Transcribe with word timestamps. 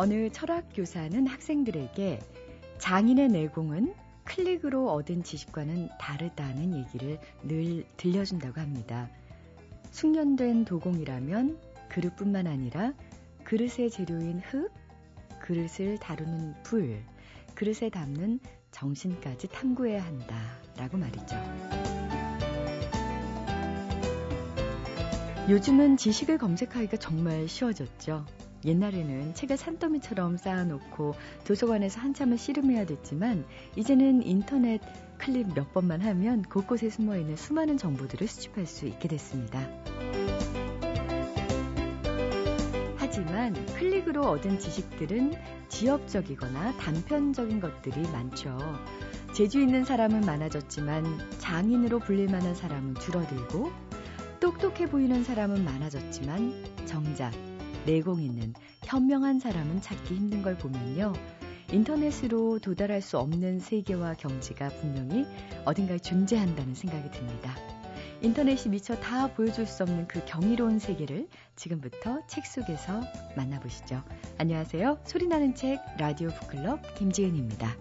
어느 0.00 0.30
철학 0.30 0.68
교사는 0.72 1.26
학생들에게 1.26 2.20
장인의 2.78 3.30
내공은 3.30 3.96
클릭으로 4.22 4.92
얻은 4.92 5.24
지식과는 5.24 5.88
다르다는 5.98 6.76
얘기를 6.76 7.18
늘 7.42 7.84
들려준다고 7.96 8.60
합니다. 8.60 9.10
숙련된 9.90 10.66
도공이라면 10.66 11.58
그릇뿐만 11.88 12.46
아니라 12.46 12.92
그릇의 13.42 13.90
재료인 13.90 14.38
흙, 14.38 14.70
그릇을 15.40 15.98
다루는 15.98 16.54
불, 16.62 17.02
그릇에 17.56 17.90
담는 17.90 18.38
정신까지 18.70 19.48
탐구해야 19.48 20.04
한다 20.04 20.36
라고 20.76 20.96
말이죠. 20.96 21.34
요즘은 25.48 25.96
지식을 25.96 26.38
검색하기가 26.38 26.98
정말 26.98 27.48
쉬워졌죠. 27.48 28.37
옛날에는 28.64 29.34
책을 29.34 29.56
산더미처럼 29.56 30.36
쌓아놓고 30.36 31.14
도서관에서 31.44 32.00
한참을 32.00 32.38
씨름해야 32.38 32.86
됐지만 32.86 33.44
이제는 33.76 34.24
인터넷 34.24 34.80
클릭 35.18 35.54
몇 35.54 35.72
번만 35.72 36.00
하면 36.02 36.42
곳곳에 36.42 36.90
숨어있는 36.90 37.36
수많은 37.36 37.76
정보들을 37.76 38.26
수집할 38.26 38.66
수 38.66 38.86
있게 38.86 39.08
됐습니다. 39.08 39.68
하지만 42.96 43.54
클릭으로 43.74 44.22
얻은 44.22 44.58
지식들은 44.58 45.34
지역적이거나 45.68 46.76
단편적인 46.76 47.60
것들이 47.60 48.02
많죠. 48.12 48.58
재주 49.34 49.60
있는 49.60 49.84
사람은 49.84 50.20
많아졌지만 50.22 51.04
장인으로 51.38 52.00
불릴 52.00 52.28
만한 52.28 52.54
사람은 52.54 52.94
줄어들고 52.96 53.70
똑똑해 54.40 54.88
보이는 54.88 55.24
사람은 55.24 55.64
많아졌지만 55.64 56.64
정작 56.86 57.47
내공 57.88 58.20
있는 58.20 58.52
현명한 58.84 59.40
사람은 59.40 59.80
찾기 59.80 60.14
힘든 60.14 60.42
걸 60.42 60.58
보면요. 60.58 61.14
인터넷으로 61.72 62.58
도달할 62.58 63.00
수 63.00 63.18
없는 63.18 63.60
세계와 63.60 64.12
경지가 64.14 64.68
분명히 64.68 65.24
어딘가에 65.64 65.98
존재한다는 65.98 66.74
생각이 66.74 67.10
듭니다. 67.10 67.56
인터넷이 68.20 68.70
미처 68.70 68.94
다 68.96 69.32
보여줄 69.32 69.66
수 69.66 69.84
없는 69.84 70.06
그 70.06 70.22
경이로운 70.26 70.78
세계를 70.78 71.28
지금부터 71.56 72.26
책 72.26 72.44
속에서 72.44 73.00
만나보시죠. 73.36 74.02
안녕하세요. 74.36 74.98
소리나는 75.04 75.54
책 75.54 75.80
라디오 75.96 76.28
북클럽 76.28 76.94
김지은입니다. 76.94 77.74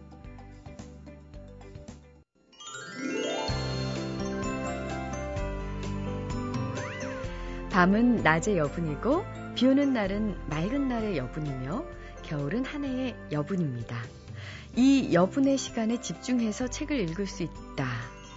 밤은 7.71 8.23
낮의 8.23 8.57
여분이고 8.57 9.36
비 9.57 9.65
오는 9.65 9.91
날은 9.91 10.37
맑은 10.49 10.87
날의 10.87 11.17
여분이며 11.17 11.83
겨울은 12.21 12.63
한 12.63 12.85
해의 12.85 13.15
여분입니다. 13.31 13.97
이 14.75 15.11
여분의 15.15 15.57
시간에 15.57 15.99
집중해서 15.99 16.67
책을 16.67 16.99
읽을 16.99 17.25
수 17.25 17.41
있다. 17.41 17.87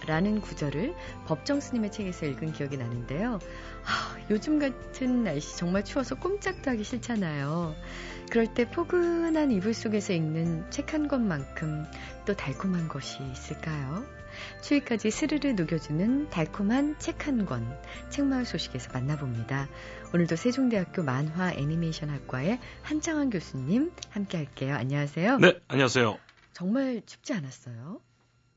라는 0.07 0.41
구절을 0.41 0.95
법정 1.27 1.59
스님의 1.59 1.91
책에서 1.91 2.25
읽은 2.25 2.53
기억이 2.53 2.75
나는데요. 2.75 3.37
아, 3.85 4.17
요즘 4.31 4.57
같은 4.57 5.23
날씨 5.23 5.57
정말 5.57 5.85
추워서 5.85 6.15
꼼짝도 6.15 6.71
하기 6.71 6.83
싫잖아요. 6.83 7.75
그럴 8.31 8.51
때 8.55 8.67
포근한 8.71 9.51
이불 9.51 9.75
속에서 9.75 10.13
읽는 10.13 10.71
책 10.71 10.95
한 10.95 11.07
권만큼 11.07 11.85
또 12.25 12.35
달콤한 12.35 12.87
것이 12.87 13.21
있을까요? 13.31 14.03
추위까지 14.61 15.11
스르르 15.11 15.49
녹여주는 15.49 16.29
달콤한 16.31 16.97
책 16.97 17.27
한 17.27 17.45
권, 17.45 17.77
책마을 18.09 18.45
소식에서 18.45 18.91
만나봅니다. 18.93 19.67
오늘도 20.13 20.35
세종대학교 20.35 21.03
만화 21.03 21.53
애니메이션 21.53 22.09
학과의 22.09 22.59
한창환 22.83 23.29
교수님 23.29 23.93
함께 24.09 24.37
할게요. 24.37 24.75
안녕하세요. 24.75 25.37
네, 25.37 25.61
안녕하세요. 25.69 26.19
정말 26.51 27.01
춥지 27.05 27.31
않았어요? 27.33 28.01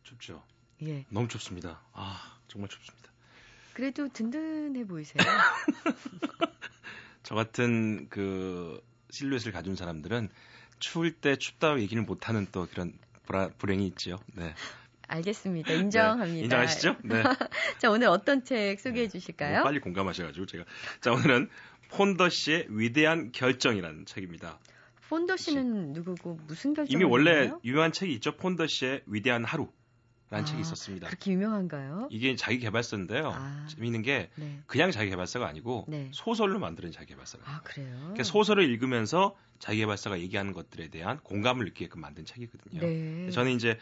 춥죠. 0.02 0.42
예. 0.82 1.04
너무 1.10 1.28
춥습니다. 1.28 1.80
아, 1.92 2.38
정말 2.48 2.68
춥습니다. 2.70 3.08
그래도 3.72 4.08
든든해 4.08 4.84
보이세요. 4.84 5.24
저 7.22 7.36
같은 7.36 8.08
그 8.08 8.82
실루엣을 9.10 9.52
가진 9.52 9.76
사람들은 9.76 10.30
추울 10.80 11.12
때 11.12 11.36
춥다고 11.36 11.78
얘기를 11.80 12.02
못하는 12.02 12.48
또 12.50 12.66
그런 12.66 12.98
불행이 13.58 13.86
있죠 13.86 14.18
네. 14.34 14.54
알겠습니다. 15.08 15.72
인정합니다. 15.72 16.32
네, 16.32 16.40
인정하시죠? 16.42 16.96
네. 17.04 17.22
자, 17.78 17.90
오늘 17.90 18.08
어떤 18.08 18.44
책 18.44 18.80
소개해 18.80 19.08
주실까요? 19.08 19.62
빨리 19.62 19.80
공감하셔가지고 19.80 20.46
제가. 20.46 20.64
자, 21.00 21.12
오늘은 21.12 21.48
폰더 21.90 22.28
씨의 22.28 22.66
위대한 22.70 23.32
결정이라는 23.32 24.06
책입니다. 24.06 24.58
폰더 25.08 25.36
씨는 25.36 25.92
누구고 25.92 26.38
무슨 26.46 26.74
결정? 26.74 26.92
이미 26.92 27.04
원래 27.04 27.52
유명한 27.64 27.92
책이 27.92 28.12
있죠. 28.14 28.36
폰더 28.36 28.66
씨의 28.66 29.02
위대한 29.06 29.44
하루. 29.44 29.68
라는 30.30 30.44
아, 30.44 30.46
책이 30.46 30.60
있었습니다. 30.62 31.06
그렇게 31.06 31.32
유명한가요? 31.32 32.08
이게 32.10 32.34
자기 32.34 32.58
개발서인데요. 32.58 33.30
아, 33.34 33.66
재미있는 33.68 34.02
게 34.02 34.30
네. 34.36 34.60
그냥 34.66 34.90
자기 34.90 35.10
개발서가 35.10 35.46
아니고 35.46 35.84
네. 35.88 36.08
소설로 36.12 36.58
만드는 36.58 36.92
자기 36.92 37.06
개발서가. 37.06 37.44
아, 37.48 37.60
그래요? 37.62 37.94
그러니까 37.98 38.22
소설을 38.24 38.64
읽으면서 38.64 39.36
자기 39.58 39.78
개발서가 39.78 40.18
얘기하는 40.20 40.52
것들에 40.52 40.88
대한 40.88 41.18
공감을 41.20 41.66
느끼게끔 41.66 42.00
만든 42.00 42.24
책이거든요. 42.24 42.80
네. 42.80 43.30
저는 43.30 43.52
이제 43.52 43.78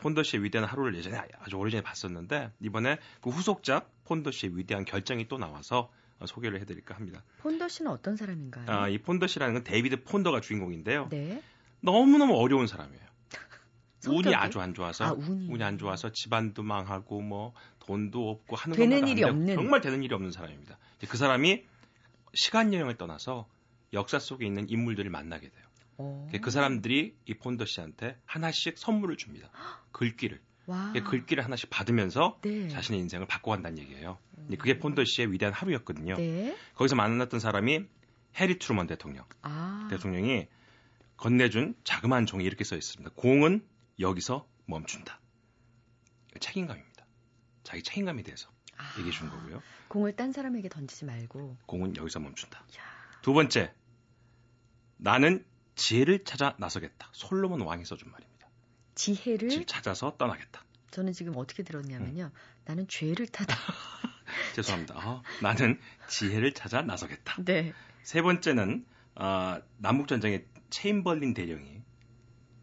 폰더 0.00 0.22
씨의 0.22 0.44
위대한 0.44 0.68
하루를 0.68 0.94
예전에 0.94 1.20
아주 1.40 1.56
오래전에 1.56 1.82
봤었는데 1.82 2.52
이번에 2.60 2.98
그 3.20 3.30
후속작 3.30 3.90
폰더 4.04 4.30
씨의 4.30 4.56
위대한 4.56 4.84
결정이 4.84 5.28
또 5.28 5.38
나와서 5.38 5.90
소개를 6.24 6.60
해드릴까 6.60 6.94
합니다. 6.94 7.24
폰더 7.38 7.68
씨는 7.68 7.90
어떤 7.90 8.16
사람인가요? 8.16 8.66
아, 8.68 8.88
이 8.88 8.98
폰더 8.98 9.26
씨라는 9.26 9.54
건 9.54 9.64
데이비드 9.64 10.04
폰더가 10.04 10.40
주인공인데요. 10.40 11.08
네. 11.10 11.42
너무너무 11.80 12.34
어려운 12.34 12.66
사람이에요. 12.66 13.05
운이 14.12 14.34
아주 14.34 14.60
안 14.60 14.74
좋아서 14.74 15.04
아, 15.04 15.12
운이. 15.12 15.48
운이. 15.48 15.62
안 15.62 15.78
좋아서 15.78 16.10
집안도 16.12 16.62
망하고 16.62 17.20
뭐 17.20 17.54
돈도 17.80 18.30
없고 18.30 18.56
하는 18.56 18.76
되는 18.76 19.08
일이 19.08 19.24
없는 19.24 19.54
정말 19.54 19.80
되는 19.80 20.02
일이 20.02 20.14
없는 20.14 20.30
사람입니다. 20.30 20.78
그 21.08 21.16
사람이 21.16 21.64
시간 22.34 22.72
여행을 22.74 22.96
떠나서 22.96 23.48
역사 23.92 24.18
속에 24.18 24.46
있는 24.46 24.68
인물들을 24.68 25.10
만나게 25.10 25.48
돼요. 25.48 25.64
오. 25.98 26.28
그 26.42 26.50
사람들이 26.50 27.16
이 27.24 27.34
폰더 27.34 27.64
씨한테 27.64 28.18
하나씩 28.26 28.76
선물을 28.76 29.16
줍니다. 29.16 29.50
글귀를. 29.92 30.40
와. 30.66 30.92
글귀를 30.92 31.44
하나씩 31.44 31.70
받으면서 31.70 32.38
네. 32.42 32.68
자신의 32.68 33.00
인생을 33.00 33.26
바꿔간다는 33.26 33.78
얘기예요. 33.78 34.18
음. 34.36 34.48
그게 34.58 34.78
폰더 34.78 35.04
씨의 35.04 35.32
위대한 35.32 35.54
하루였거든요. 35.54 36.16
네. 36.16 36.56
거기서 36.74 36.96
만났던 36.96 37.40
사람이 37.40 37.84
해리 38.38 38.58
트루먼 38.58 38.86
대통령. 38.86 39.24
아. 39.42 39.86
대통령이 39.90 40.48
건네준 41.16 41.76
자그마한 41.84 42.26
종이 42.26 42.44
이렇게 42.44 42.64
써 42.64 42.76
있습니다. 42.76 43.14
공은 43.16 43.64
여기서 43.98 44.48
멈춘다. 44.66 45.20
책임감입니다. 46.40 47.06
자기 47.62 47.82
책임감에 47.82 48.22
대해서 48.22 48.50
아, 48.76 48.94
얘기해 48.98 49.10
준 49.10 49.30
거고요. 49.30 49.62
공을 49.88 50.16
딴 50.16 50.32
사람에게 50.32 50.68
던지지 50.68 51.04
말고 51.04 51.56
공은 51.66 51.96
여기서 51.96 52.20
멈춘다. 52.20 52.58
야. 52.58 53.20
두 53.22 53.32
번째, 53.32 53.72
나는 54.98 55.44
지혜를 55.74 56.24
찾아 56.24 56.54
나서겠다. 56.58 57.08
솔로몬 57.12 57.60
왕이 57.62 57.84
써준 57.84 58.10
말입니다. 58.10 58.48
지혜를 58.94 59.48
지혜를 59.48 59.66
찾아서 59.66 60.16
떠나겠다. 60.16 60.64
저는 60.90 61.12
지금 61.12 61.36
어떻게 61.36 61.62
들었냐면요. 61.62 62.24
음. 62.24 62.40
나는 62.64 62.88
죄를 62.88 63.26
타다. 63.32 63.54
죄송합니다. 64.54 64.94
어, 64.96 65.22
나는 65.42 65.78
지혜를 66.08 66.54
찾아 66.54 66.82
나서겠다. 66.82 67.42
네. 67.44 67.72
세 68.02 68.22
번째는 68.22 68.86
어, 69.16 69.58
남북 69.78 70.08
전쟁의 70.08 70.46
체인벌린 70.70 71.34
대령이 71.34 71.82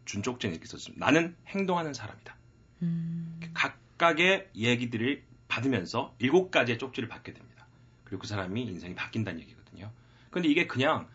준쪽전 0.04 0.50
이렇게 0.52 0.66
썼습니다. 0.66 1.04
나는 1.06 1.36
행동하는 1.48 1.94
사람이다. 1.94 2.36
음. 2.82 3.40
각각의 3.54 4.50
얘기들을 4.54 5.22
받으면서 5.48 6.14
일곱 6.18 6.50
가지의 6.50 6.78
쪽지를 6.78 7.08
받게 7.08 7.32
됩니다. 7.32 7.66
그리고 8.04 8.22
그 8.22 8.26
사람이 8.26 8.62
인생이 8.62 8.94
바뀐다는 8.94 9.40
얘기거든요. 9.40 9.90
근데 10.30 10.48
이게 10.48 10.66
그냥 10.66 11.08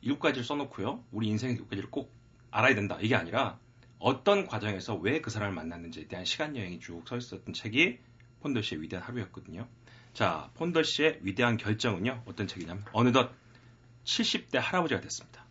일곱 0.00 0.18
가지를 0.20 0.44
써놓고요. 0.44 1.04
우리 1.12 1.28
인생의 1.28 1.54
일곱 1.54 1.68
가지를 1.70 1.90
꼭 1.90 2.12
알아야 2.50 2.74
된다. 2.74 2.98
이게 3.00 3.14
아니라 3.14 3.58
어떤 3.98 4.46
과정에서 4.46 4.94
왜 4.96 5.20
그 5.22 5.30
사람을 5.30 5.54
만났는지에 5.54 6.08
대한 6.08 6.24
시간 6.24 6.56
여행이 6.56 6.80
쭉 6.80 7.06
써 7.08 7.16
있었던 7.16 7.54
책이 7.54 7.98
폰더 8.42 8.60
씨의 8.62 8.82
위대한 8.82 9.06
하루였거든요. 9.06 9.66
자, 10.12 10.50
폰더 10.54 10.82
씨의 10.82 11.20
위대한 11.22 11.56
결정은요. 11.56 12.22
어떤 12.26 12.46
책이냐면 12.46 12.84
어느덧 12.92 13.32
70대 14.04 14.58
할아버지가 14.58 15.00
됐습니다. 15.00 15.43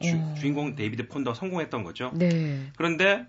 주, 0.00 0.16
어. 0.16 0.34
인공 0.42 0.76
데이비드 0.76 1.08
폰더가 1.08 1.34
성공했던 1.34 1.82
거죠. 1.82 2.10
네. 2.14 2.70
그런데 2.76 3.26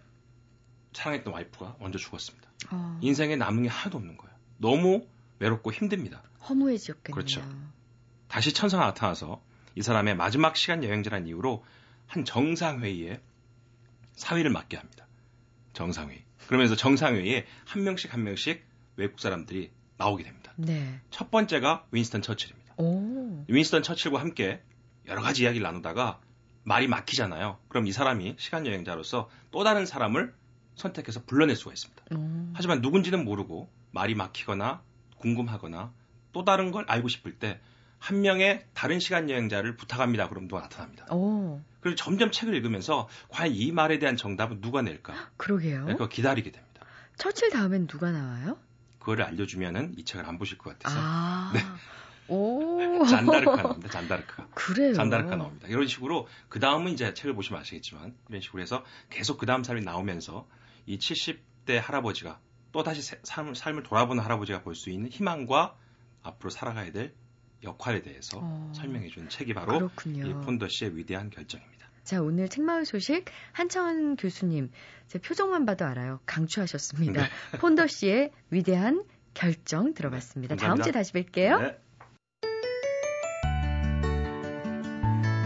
사랑했던 0.94 1.34
와이프가 1.34 1.78
먼저 1.80 1.98
죽었습니다. 1.98 2.50
어. 2.72 3.00
인생에 3.02 3.36
남은 3.36 3.64
게 3.64 3.70
하나도 3.70 3.98
없는 3.98 4.18
거예요. 4.18 4.36
너무 4.58 5.08
외롭고 5.40 5.72
힘듭니다. 5.72 6.22
허무해지었겠네요. 6.48 7.14
그렇죠. 7.14 7.42
다시 8.28 8.54
천사가 8.54 8.86
나타나서 8.86 9.42
이 9.76 9.82
사람의 9.82 10.16
마지막 10.16 10.56
시간 10.56 10.84
여행자란 10.84 11.28
이유로 11.28 11.64
한 12.08 12.26
정상회의에 12.26 13.22
사회를 14.14 14.52
맡게 14.52 14.78
합니다. 14.78 15.08
정상회의. 15.74 16.22
그러면서 16.48 16.76
정상회의에 16.76 17.46
한 17.66 17.84
명씩 17.84 18.14
한 18.14 18.24
명씩 18.24 18.64
외국 18.98 19.20
사람들이 19.20 19.72
나오게 19.98 20.24
됩니다. 20.24 20.54
네. 20.58 21.00
첫 21.10 21.32
번째가 21.32 21.86
윈스턴 21.92 22.22
처칠입니다. 22.22 22.74
오. 22.78 23.46
윈스턴 23.48 23.84
처칠과 23.84 24.20
함께 24.20 24.62
여러 25.08 25.22
가지 25.22 25.44
이야기를 25.44 25.64
나누다가 25.64 26.20
말이 26.64 26.88
막히잖아요. 26.88 27.58
그럼 27.68 27.88
이 27.88 27.92
사람이 27.92 28.36
시간 28.38 28.66
여행자로서 28.68 29.30
또 29.52 29.64
다른 29.64 29.86
사람을 29.86 30.34
선택해서 30.76 31.24
불러낼 31.26 31.56
수가 31.56 31.74
있습니다. 31.74 32.04
음. 32.14 32.54
하지만 32.56 32.82
누군지는 32.82 33.26
모르고 33.26 33.70
말이 33.92 34.16
막히거나 34.16 34.82
궁금하거나 35.18 35.92
또 36.34 36.46
다른 36.46 36.72
걸 36.72 36.86
알고 36.88 37.08
싶을 37.08 37.38
때 37.38 37.60
한 38.02 38.22
명의 38.22 38.66
다른 38.74 39.00
시간 39.00 39.30
여행자를 39.30 39.78
부탁합니다. 39.78 40.28
그럼 40.28 40.48
누가 40.48 40.62
나타납니다. 40.62 41.06
오. 41.14 41.62
그리고 41.82 41.96
점점 41.96 42.32
책을 42.32 42.56
읽으면서 42.56 43.08
과연 43.30 43.54
이 43.54 43.72
말에 43.72 44.00
대한 44.00 44.18
정답은 44.18 44.60
누가 44.60 44.82
낼까? 44.82 45.14
그러게요. 45.38 45.86
네, 45.86 45.94
그거 45.94 46.10
기다리게 46.10 46.52
됩니다. 46.52 46.82
처칠 47.18 47.52
다음엔 47.52 47.86
누가 47.86 48.12
나와요? 48.12 48.58
그거를 48.98 49.24
알려주면은 49.26 49.94
이 49.98 50.04
책을 50.04 50.26
안 50.26 50.40
보실 50.40 50.58
것 50.58 50.72
같아서. 50.80 50.98
아. 51.00 51.52
네. 51.54 51.60
오. 52.28 52.71
잔다르카 53.06 53.56
나옵니다. 53.56 53.90
잔다르카. 53.90 54.48
그래요. 54.54 54.94
잔다르카 54.94 55.36
나옵니다. 55.36 55.68
이런 55.68 55.88
식으로 55.88 56.28
그 56.50 56.60
다음은 56.60 56.92
이제 56.92 57.14
책을 57.14 57.34
보시면 57.36 57.62
아시겠지만 57.62 58.16
이런 58.30 58.42
식으로 58.42 58.62
해서 58.62 58.84
계속 59.10 59.38
그 59.38 59.46
다음 59.46 59.64
사람이 59.64 59.84
나오면서 59.86 60.48
이 60.86 60.98
70대 60.98 61.74
할아버지가 61.82 62.40
또 62.72 62.84
다시 62.84 63.02
삶, 63.24 63.54
삶을 63.54 63.84
돌아보는 63.84 64.24
할아버지가 64.24 64.62
볼 64.62 64.76
수 64.76 64.90
있는 64.90 65.10
희망과 65.10 65.76
앞으로 66.24 66.50
살아가야 66.50 66.92
될 66.92 67.14
역할에 67.64 68.02
대해서 68.02 68.40
어. 68.42 68.72
설명해 68.76 69.10
준 69.10 69.30
책이 69.30 69.54
바로 69.54 69.74
그렇군요. 69.78 70.26
이 70.26 70.34
폰더 70.34 70.68
씨의 70.70 70.96
위대한 70.98 71.30
결정입니다. 71.30 71.88
자, 72.04 72.20
오늘 72.22 72.50
책마을 72.50 72.86
소식 72.86 73.26
한창원 73.52 74.16
교수님 74.16 74.72
제 75.08 75.20
표정만 75.20 75.66
봐도 75.66 75.86
알아요. 75.86 76.20
강추하셨습니다. 76.26 77.22
네. 77.22 77.58
폰더 77.60 77.88
씨의 77.88 78.32
위대한 78.50 79.04
결정 79.34 79.94
들어봤습니다. 79.94 80.56
네, 80.56 80.62
다음 80.62 80.82
주에 80.82 80.92
다시 80.92 81.14
뵐게요. 81.14 81.62
네. 81.62 81.78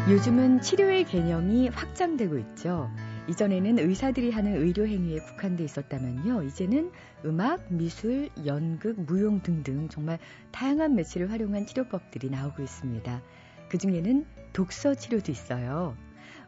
요즘은 0.07 0.61
치료의 0.61 1.05
개념이 1.05 1.69
확장되고 1.69 2.37
있죠. 2.37 2.91
이전에는 3.27 3.79
의사들이 3.79 4.29
하는 4.29 4.55
의료 4.55 4.85
행위에 4.85 5.17
국한돼 5.17 5.63
있었다면요. 5.63 6.43
이제는 6.43 6.91
음악, 7.25 7.73
미술, 7.73 8.29
연극, 8.45 8.99
무용 9.01 9.41
등등 9.41 9.89
정말 9.89 10.19
다양한 10.51 10.93
매체를 10.93 11.31
활용한 11.31 11.65
치료법들이 11.65 12.29
나오고 12.29 12.61
있습니다. 12.61 13.23
그 13.67 13.79
중에는 13.79 14.27
독서 14.53 14.93
치료도 14.93 15.31
있어요. 15.31 15.97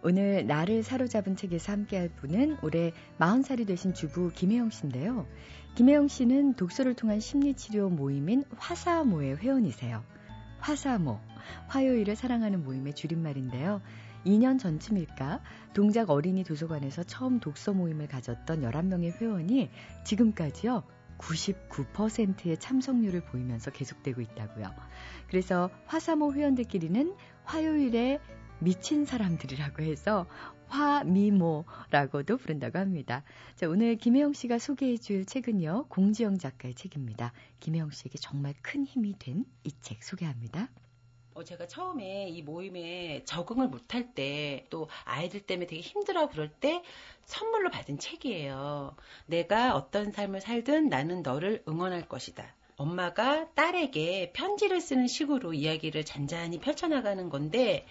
오늘 0.04 0.46
나를 0.46 0.84
사로잡은 0.84 1.36
책에서 1.36 1.72
함께할 1.72 2.10
분은 2.10 2.58
올해 2.62 2.94
40살이 3.18 3.66
되신 3.66 3.96
주부 3.96 4.30
김혜영 4.36 4.70
씨인데요. 4.70 5.26
김혜영 5.74 6.10
씨는 6.10 6.54
독서를 6.54 6.94
통한 6.94 7.20
심리치료 7.20 7.90
모임인 7.90 8.44
화사모의 8.56 9.38
회원이세요. 9.38 10.04
화사모, 10.60 11.20
화요일을 11.68 12.16
사랑하는 12.16 12.64
모임의 12.64 12.94
줄임말인데요. 12.96 13.82
2년 14.26 14.60
전쯤일까 14.60 15.42
동작 15.74 16.10
어린이 16.10 16.44
도서관에서 16.44 17.04
처음 17.04 17.40
독서 17.40 17.74
모임을 17.74 18.08
가졌던 18.08 18.62
11명의 18.62 19.20
회원이 19.22 19.70
지금까지요 20.04 20.84
99%의 21.18 22.58
참석률을 22.60 23.22
보이면서 23.26 23.72
계속되고 23.72 24.22
있다고요. 24.22 24.74
그래서 25.30 25.70
화사모 25.86 26.34
회원들끼리는 26.34 27.16
화요일에 27.44 28.20
미친 28.60 29.06
사람들이라고 29.06 29.84
해서 29.84 30.26
화미모라고도 30.68 32.38
부른다고 32.38 32.80
합니다. 32.80 33.24
자, 33.56 33.68
오늘 33.70 33.96
김혜영 33.96 34.34
씨가 34.34 34.60
소개해 34.60 34.98
줄 34.98 35.26
책은요, 35.26 35.86
공지영 35.88 36.38
작가의 36.40 36.74
책입니다. 36.76 37.32
김혜영 37.60 37.92
씨에게 37.92 38.18
정말 38.20 38.54
큰 38.62 38.84
힘이 38.86 39.18
된 39.18 39.46
이 39.64 39.72
책 39.82 40.04
소개합니다. 40.04 40.70
어, 41.38 41.44
제가 41.44 41.68
처음에 41.68 42.30
이 42.30 42.42
모임에 42.42 43.22
적응을 43.26 43.68
못할 43.68 44.12
때, 44.16 44.66
또 44.72 44.90
아이들 45.04 45.40
때문에 45.40 45.68
되게 45.68 45.82
힘들어 45.84 46.30
그럴 46.30 46.50
때 46.50 46.82
선물로 47.26 47.70
받은 47.70 48.00
책이에요. 48.00 48.96
내가 49.28 49.76
어떤 49.76 50.12
삶을 50.12 50.42
살든 50.42 50.90
나는 50.90 51.22
너를 51.22 51.64
응원할 51.68 52.08
것이다. 52.08 52.44
엄마가 52.78 53.54
딸에게 53.54 54.32
편지를 54.34 54.82
쓰는 54.82 55.06
식으로 55.06 55.54
이야기를 55.54 56.06
잔잔히 56.06 56.60
펼쳐나가는 56.60 57.30
건데, 57.30 57.86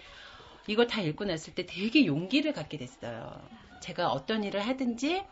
이걸 0.67 0.87
다 0.87 0.99
읽고 1.01 1.23
났을 1.23 1.55
때 1.55 1.65
되게 1.65 2.05
용기를 2.05 2.51
갖게 2.51 2.77
됐어요. 2.77 3.41
제가 3.81 4.11
어떤 4.11 4.43
일을 4.43 4.59
하든지 4.59 5.23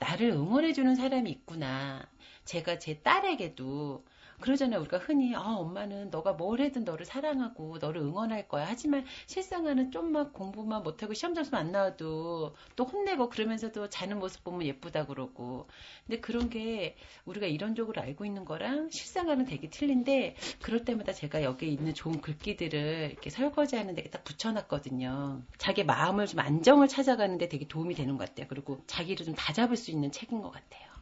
나를 0.00 0.32
응원해주는 0.32 0.94
사람이 0.96 1.30
있구나. 1.30 2.06
제가 2.44 2.78
제 2.78 3.00
딸에게도 3.00 4.04
그러잖아요. 4.40 4.80
우리가 4.80 4.98
흔히 4.98 5.34
아, 5.34 5.40
엄마는 5.56 6.10
너가 6.10 6.32
뭘 6.32 6.60
해든 6.60 6.84
너를 6.84 7.06
사랑하고 7.06 7.78
너를 7.78 8.02
응원할 8.02 8.48
거야. 8.48 8.66
하지만 8.68 9.04
실상은 9.26 9.90
좀만 9.90 10.32
공부만 10.32 10.82
못하고 10.82 11.14
시험 11.14 11.34
점수 11.34 11.56
안 11.56 11.72
나와도 11.72 12.54
또 12.76 12.84
혼내고 12.84 13.30
그러면서도 13.30 13.88
자는 13.88 14.18
모습 14.18 14.44
보면 14.44 14.66
예쁘다 14.66 15.06
그러고. 15.06 15.68
근데 16.06 16.20
그런 16.20 16.50
게 16.50 16.96
우리가 17.24 17.46
이론적으로 17.46 18.02
알고 18.02 18.24
있는 18.24 18.44
거랑 18.44 18.90
실상과는 18.90 19.46
되게 19.46 19.70
틀린데 19.70 20.36
그럴 20.60 20.84
때마다 20.84 21.12
제가 21.12 21.42
여기 21.42 21.72
있는 21.72 21.94
좋은 21.94 22.20
글귀들을 22.20 23.10
이렇게 23.12 23.30
설거지하는 23.30 23.94
데딱 23.94 24.24
붙여놨거든요. 24.24 25.42
자기 25.58 25.84
마음을 25.84 26.26
좀 26.26 26.40
안정을 26.40 26.88
찾아가는데 26.88 27.48
되게 27.48 27.66
도움이 27.66 27.94
되는 27.94 28.18
것 28.18 28.28
같아요. 28.28 28.46
그리고 28.48 28.80
자기를 28.86 29.24
좀 29.24 29.34
다잡을 29.34 29.76
수 29.76 29.90
있는 29.90 30.10
책인 30.10 30.42
것 30.42 30.50
같아요. 30.50 30.93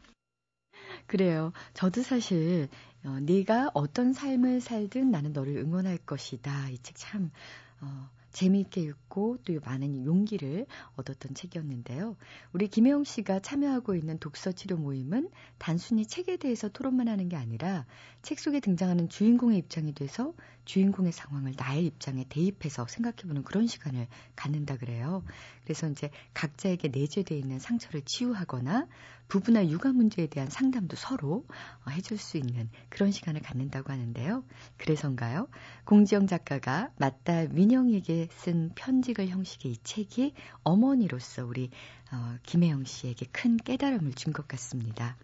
그래요. 1.07 1.51
저도 1.73 2.01
사실 2.03 2.69
어, 3.05 3.19
네가 3.21 3.71
어떤 3.73 4.13
삶을 4.13 4.61
살든 4.61 5.11
나는 5.11 5.33
너를 5.33 5.57
응원할 5.57 5.97
것이다. 5.97 6.69
이 6.69 6.77
책 6.81 6.95
참 6.97 7.31
어, 7.81 8.09
재미있게 8.31 8.93
읽고 9.13 9.37
또 9.45 9.53
많은 9.63 10.05
용기를 10.05 10.65
얻었던 10.95 11.35
책이었는데요. 11.35 12.17
우리 12.51 12.67
김혜영 12.67 13.03
씨가 13.03 13.39
참여하고 13.39 13.95
있는 13.95 14.17
독서 14.17 14.51
치료 14.51 14.75
모임은 14.75 15.29
단순히 15.59 16.05
책에 16.05 16.37
대해서 16.37 16.67
토론만 16.67 17.07
하는 17.07 17.29
게 17.29 17.35
아니라 17.35 17.85
책 18.23 18.39
속에 18.39 18.59
등장하는 18.59 19.09
주인공의 19.09 19.59
입장이 19.59 19.93
돼서 19.93 20.33
주인공의 20.65 21.11
상황을 21.11 21.53
나의 21.57 21.85
입장에 21.85 22.25
대입해서 22.27 22.87
생각해보는 22.87 23.43
그런 23.43 23.67
시간을 23.67 24.07
갖는다 24.35 24.77
그래요. 24.77 25.23
그래서 25.63 25.89
이제 25.89 26.09
각자에게 26.33 26.89
내재되어 26.89 27.37
있는 27.37 27.59
상처를 27.59 28.01
치유하거나 28.05 28.87
부부나 29.27 29.67
육아 29.67 29.91
문제에 29.91 30.27
대한 30.27 30.49
상담도 30.49 30.95
서로 30.95 31.45
어, 31.85 31.89
해줄 31.89 32.17
수 32.17 32.37
있는 32.37 32.69
그런 32.89 33.11
시간을 33.11 33.41
갖는다고 33.41 33.91
하는데요. 33.91 34.43
그래서인가요? 34.77 35.47
공지영 35.85 36.27
작가가 36.27 36.89
맞다 36.97 37.47
민영에게 37.47 38.27
쓴 38.31 38.71
편지 38.75 39.02
글 39.11 39.27
형식의 39.27 39.71
이 39.73 39.77
책이 39.83 40.33
어머니로서 40.63 41.45
우리 41.45 41.69
어, 42.13 42.37
김혜영 42.43 42.85
씨에게 42.85 43.25
큰 43.33 43.57
깨달음을 43.57 44.13
준 44.13 44.31
것 44.31 44.47
같습니다. 44.47 45.17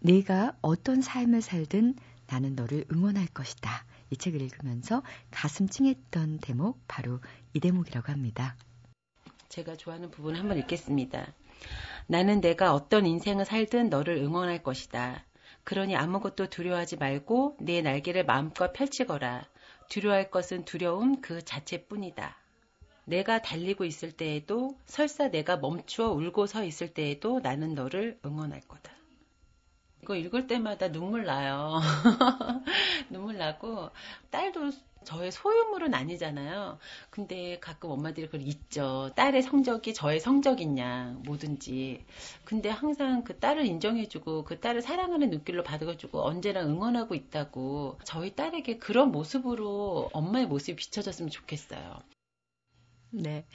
내가 0.00 0.56
어떤 0.62 1.00
삶을 1.02 1.42
살든 1.42 1.94
나는 2.26 2.56
너를 2.56 2.86
응원할 2.92 3.26
것이다. 3.28 3.84
이 4.10 4.16
책을 4.16 4.40
읽으면서 4.42 5.02
가슴 5.30 5.68
찡했던 5.68 6.38
대목 6.38 6.80
바로 6.88 7.20
이 7.52 7.60
대목이라고 7.60 8.10
합니다. 8.10 8.56
제가 9.48 9.76
좋아하는 9.76 10.10
부분 10.10 10.34
한번 10.36 10.58
읽겠습니다. 10.58 11.32
나는 12.06 12.40
내가 12.40 12.72
어떤 12.72 13.06
인생을 13.06 13.44
살든 13.44 13.90
너를 13.90 14.16
응원할 14.16 14.62
것이다. 14.62 15.24
그러니 15.64 15.94
아무것도 15.94 16.48
두려워하지 16.48 16.96
말고 16.96 17.58
내 17.60 17.82
날개를 17.82 18.24
마음껏 18.24 18.72
펼치거라. 18.72 19.44
두려워할 19.88 20.30
것은 20.30 20.64
두려움 20.64 21.20
그 21.20 21.44
자체뿐이다. 21.44 22.39
내가 23.10 23.42
달리고 23.42 23.84
있을 23.84 24.12
때에도 24.12 24.78
설사 24.86 25.28
내가 25.28 25.56
멈추어 25.56 26.12
울고 26.12 26.46
서 26.46 26.64
있을 26.64 26.94
때에도 26.94 27.40
나는 27.40 27.74
너를 27.74 28.18
응원할 28.24 28.60
거다. 28.62 28.92
이거 30.02 30.14
읽을 30.14 30.46
때마다 30.46 30.90
눈물 30.90 31.24
나요. 31.24 31.80
눈물 33.10 33.36
나고 33.36 33.90
딸도 34.30 34.70
저의 35.02 35.32
소유물은 35.32 35.92
아니잖아요. 35.92 36.78
근데 37.10 37.58
가끔 37.58 37.90
엄마들이 37.90 38.26
그걸 38.26 38.42
잊죠. 38.42 39.10
딸의 39.16 39.42
성적이 39.42 39.92
저의 39.92 40.20
성적이냐, 40.20 41.20
뭐든지. 41.24 42.04
근데 42.44 42.68
항상 42.68 43.24
그 43.24 43.38
딸을 43.38 43.66
인정해주고 43.66 44.44
그 44.44 44.60
딸을 44.60 44.82
사랑하는 44.82 45.30
눈길로 45.30 45.64
받아주고 45.64 46.22
언제나 46.22 46.62
응원하고 46.62 47.14
있다고 47.14 47.98
저희 48.04 48.36
딸에게 48.36 48.78
그런 48.78 49.10
모습으로 49.10 50.10
엄마의 50.12 50.46
모습이 50.46 50.76
비춰졌으면 50.76 51.30
좋겠어요. 51.30 51.98
네. 53.10 53.46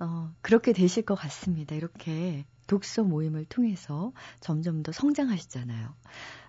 어, 0.00 0.32
그렇게 0.42 0.72
되실 0.72 1.04
것 1.04 1.14
같습니다. 1.14 1.74
이렇게 1.74 2.44
독서 2.68 3.02
모임을 3.02 3.44
통해서 3.46 4.12
점점 4.40 4.84
더 4.84 4.92
성장하시잖아요. 4.92 5.92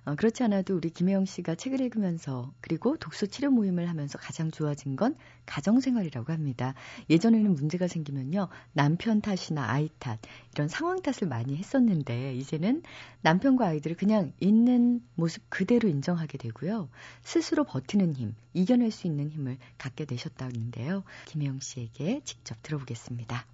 어, 0.06 0.16
그렇지 0.16 0.44
않아도 0.44 0.76
우리 0.76 0.90
김혜영 0.90 1.26
씨가 1.26 1.56
책을 1.56 1.82
읽으면서 1.82 2.54
그리고 2.62 2.98
독서 2.98 3.26
치료 3.26 3.50
모임을 3.52 3.90
하면서 3.90 4.18
가장 4.18 4.52
좋아진 4.52 4.96
건 4.96 5.16
가정생활이라고 5.46 6.32
합니다. 6.32 6.74
예전에는 7.10 7.54
문제가 7.54 7.88
생기면요. 7.88 8.50
남편 8.74 9.22
탓이나 9.22 9.70
아이 9.70 9.90
탓, 10.00 10.20
이런 10.54 10.68
상황 10.68 11.02
탓을 11.02 11.28
많이 11.28 11.56
했었는데 11.56 12.36
이제는 12.36 12.84
남편과 13.22 13.68
아이들을 13.68 13.98
그냥 13.98 14.34
있는 14.40 15.02
모습 15.16 15.44
그대로 15.50 15.90
인정하게 15.90 16.38
되고요. 16.38 16.90
스스로 17.24 17.64
버티는 17.64 18.14
힘, 18.14 18.36
이겨낼 18.54 18.92
수 18.92 19.08
있는 19.08 19.30
힘을 19.30 19.58
갖게 19.78 20.06
되셨다는데요. 20.06 21.04
김혜영 21.26 21.60
씨에게 21.60 22.22
직접 22.24 22.58
들어보겠습니다. 22.62 23.46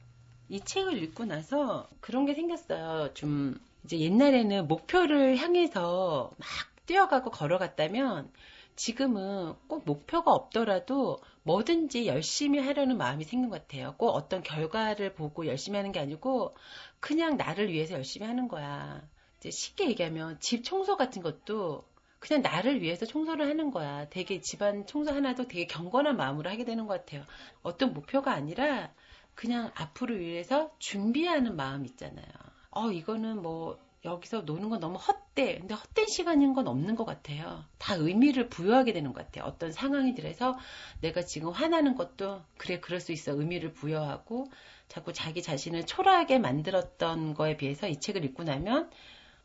이 0.50 0.60
책을 0.60 1.02
읽고 1.02 1.25
나서 1.25 1.90
그런 2.00 2.25
게 2.25 2.34
생겼어요. 2.34 3.14
좀 3.14 3.60
이제 3.84 4.00
옛날에는 4.00 4.68
목표를 4.68 5.38
향해서 5.38 6.32
막 6.38 6.48
뛰어가고 6.86 7.32
걸어갔다면 7.32 8.32
지금은 8.75 9.56
꼭 9.68 9.86
목표가 9.86 10.32
없더라도 10.32 11.20
뭐든지 11.44 12.08
열심히 12.08 12.60
하려는 12.60 12.98
마음이 12.98 13.24
생긴 13.24 13.50
것 13.50 13.62
같아요. 13.62 13.96
꼭 13.98 14.10
어떤 14.10 14.44
결과를 14.44 15.14
보고 15.14 15.48
열심히 15.48 15.78
하는 15.78 15.92
게 15.92 16.00
아니고 16.00 16.56
그냥 17.00 17.38
나를 17.38 17.72
위해서 17.72 17.96
열심히 17.96 18.28
하는 18.28 18.48
거야. 18.48 19.02
이제 19.38 19.50
쉽게 19.50 19.88
얘기하면 19.90 20.40
집 20.40 20.64
청소 20.64 20.98
같은 20.98 21.22
것도 21.22 21.86
그냥 22.20 22.42
나를 22.42 22.82
위해서 22.82 23.06
청소를 23.06 23.48
하는 23.48 23.72
거야. 23.72 24.10
되게 24.10 24.42
집안 24.42 24.86
청소 24.88 25.12
하나도 25.12 25.48
되게 25.48 25.68
경건한 25.68 26.18
마음으로 26.18 26.50
하게 26.50 26.66
되는 26.66 26.88
것 26.88 26.94
같아요. 26.94 27.24
어떤 27.62 27.94
목표가 27.94 28.34
아니라 28.34 28.92
그냥 29.36 29.72
앞으로 29.75 30.15
위해서 30.15 30.72
준비하는 30.80 31.56
마음 31.56 31.86
있잖아요. 31.86 32.25
어, 32.72 32.92
이거는 32.92 33.42
뭐, 33.42 33.77
여기서 34.06 34.42
노는 34.42 34.70
건 34.70 34.80
너무 34.80 34.98
헛돼. 34.98 35.60
근데 35.60 35.74
헛된 35.74 36.08
시간인 36.08 36.54
건 36.54 36.68
없는 36.68 36.96
것 36.96 37.06
같아요. 37.06 37.65
다 37.77 37.96
의미를 37.96 38.50
부여하게 38.50 38.94
되는 38.94 39.13
것 39.13 39.25
같아요. 39.25 39.46
어떤 39.46 39.72
상황이들에서 39.72 40.58
내가 41.01 41.24
지금 41.24 41.50
화나는 41.50 41.96
것도, 41.96 42.42
그래, 42.58 42.80
그럴 42.80 43.00
수 43.00 43.12
있어. 43.12 43.34
의미를 43.34 43.74
부여하고, 43.74 44.46
자꾸 44.88 45.12
자기 45.12 45.42
자신을 45.42 45.86
초라하게 45.86 46.39
만들었던 46.39 47.34
거에 47.34 47.58
비해서 47.58 47.88
이 47.88 48.00
책을 48.00 48.24
읽고 48.25 48.44
나면, 48.44 48.92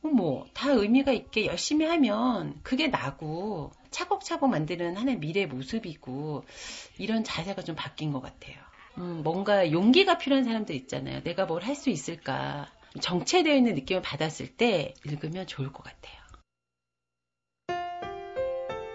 뭐, 0.03 0.47
다 0.53 0.71
의미가 0.73 1.13
있게 1.13 1.47
열심히 1.47 1.87
하면 1.87 2.61
그게 2.63 2.89
나고, 2.89 3.73
차곡차곡 3.91 4.51
만드는 4.51 4.97
하나의 4.97 5.19
미래 5.19 5.47
모습이고, 5.47 6.45
이런 6.99 7.25
자세가 7.25 7.63
좀 7.63 7.75
바뀐 7.75 8.13
것 8.13 8.21
같아요. 8.21 8.70
음, 8.99 9.23
뭔가 9.23 9.71
용기가 9.73 10.19
필요한 10.19 10.45
사람들 10.45 10.75
있잖아요. 10.75 11.23
내가 11.23 11.47
뭘 11.47 11.63
할 11.63 11.75
수 11.77 11.91
있을까. 11.91 12.69
정체되어 13.01 13.55
있는 13.55 13.75
느낌을 13.77 14.03
받았을 14.03 14.49
때 14.57 14.95
읽으면 15.05 15.47
좋을 15.47 15.73
것 15.73 15.85
같아요. 15.85 16.21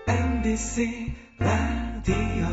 MBC 0.07 1.13
라디오 1.39 2.45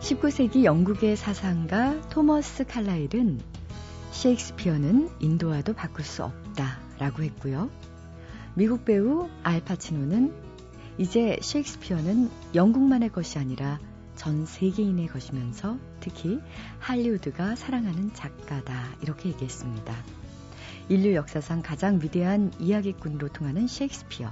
19세기 0.00 0.64
영국의 0.64 1.16
사상가 1.16 2.00
토머스 2.10 2.66
칼라일은 2.66 3.40
셰익스피어는 4.12 5.10
인도와도 5.20 5.72
바꿀 5.74 6.04
수 6.04 6.24
없다라고 6.24 7.22
했고요. 7.22 7.70
미국 8.56 8.84
배우 8.84 9.28
알파치노는 9.42 10.32
이제 10.98 11.36
셰익스피어는 11.42 12.30
영국만의 12.54 13.10
것이 13.10 13.38
아니라 13.38 13.80
전 14.14 14.46
세계인의 14.46 15.08
것이면서 15.08 15.76
특히 15.98 16.38
할리우드가 16.78 17.56
사랑하는 17.56 18.14
작가다 18.14 18.94
이렇게 19.02 19.30
얘기했습니다. 19.30 19.92
인류 20.88 21.14
역사상 21.14 21.62
가장 21.62 21.98
위대한 22.00 22.52
이야기꾼으로 22.60 23.28
통하는 23.28 23.66
셰익스피어. 23.66 24.30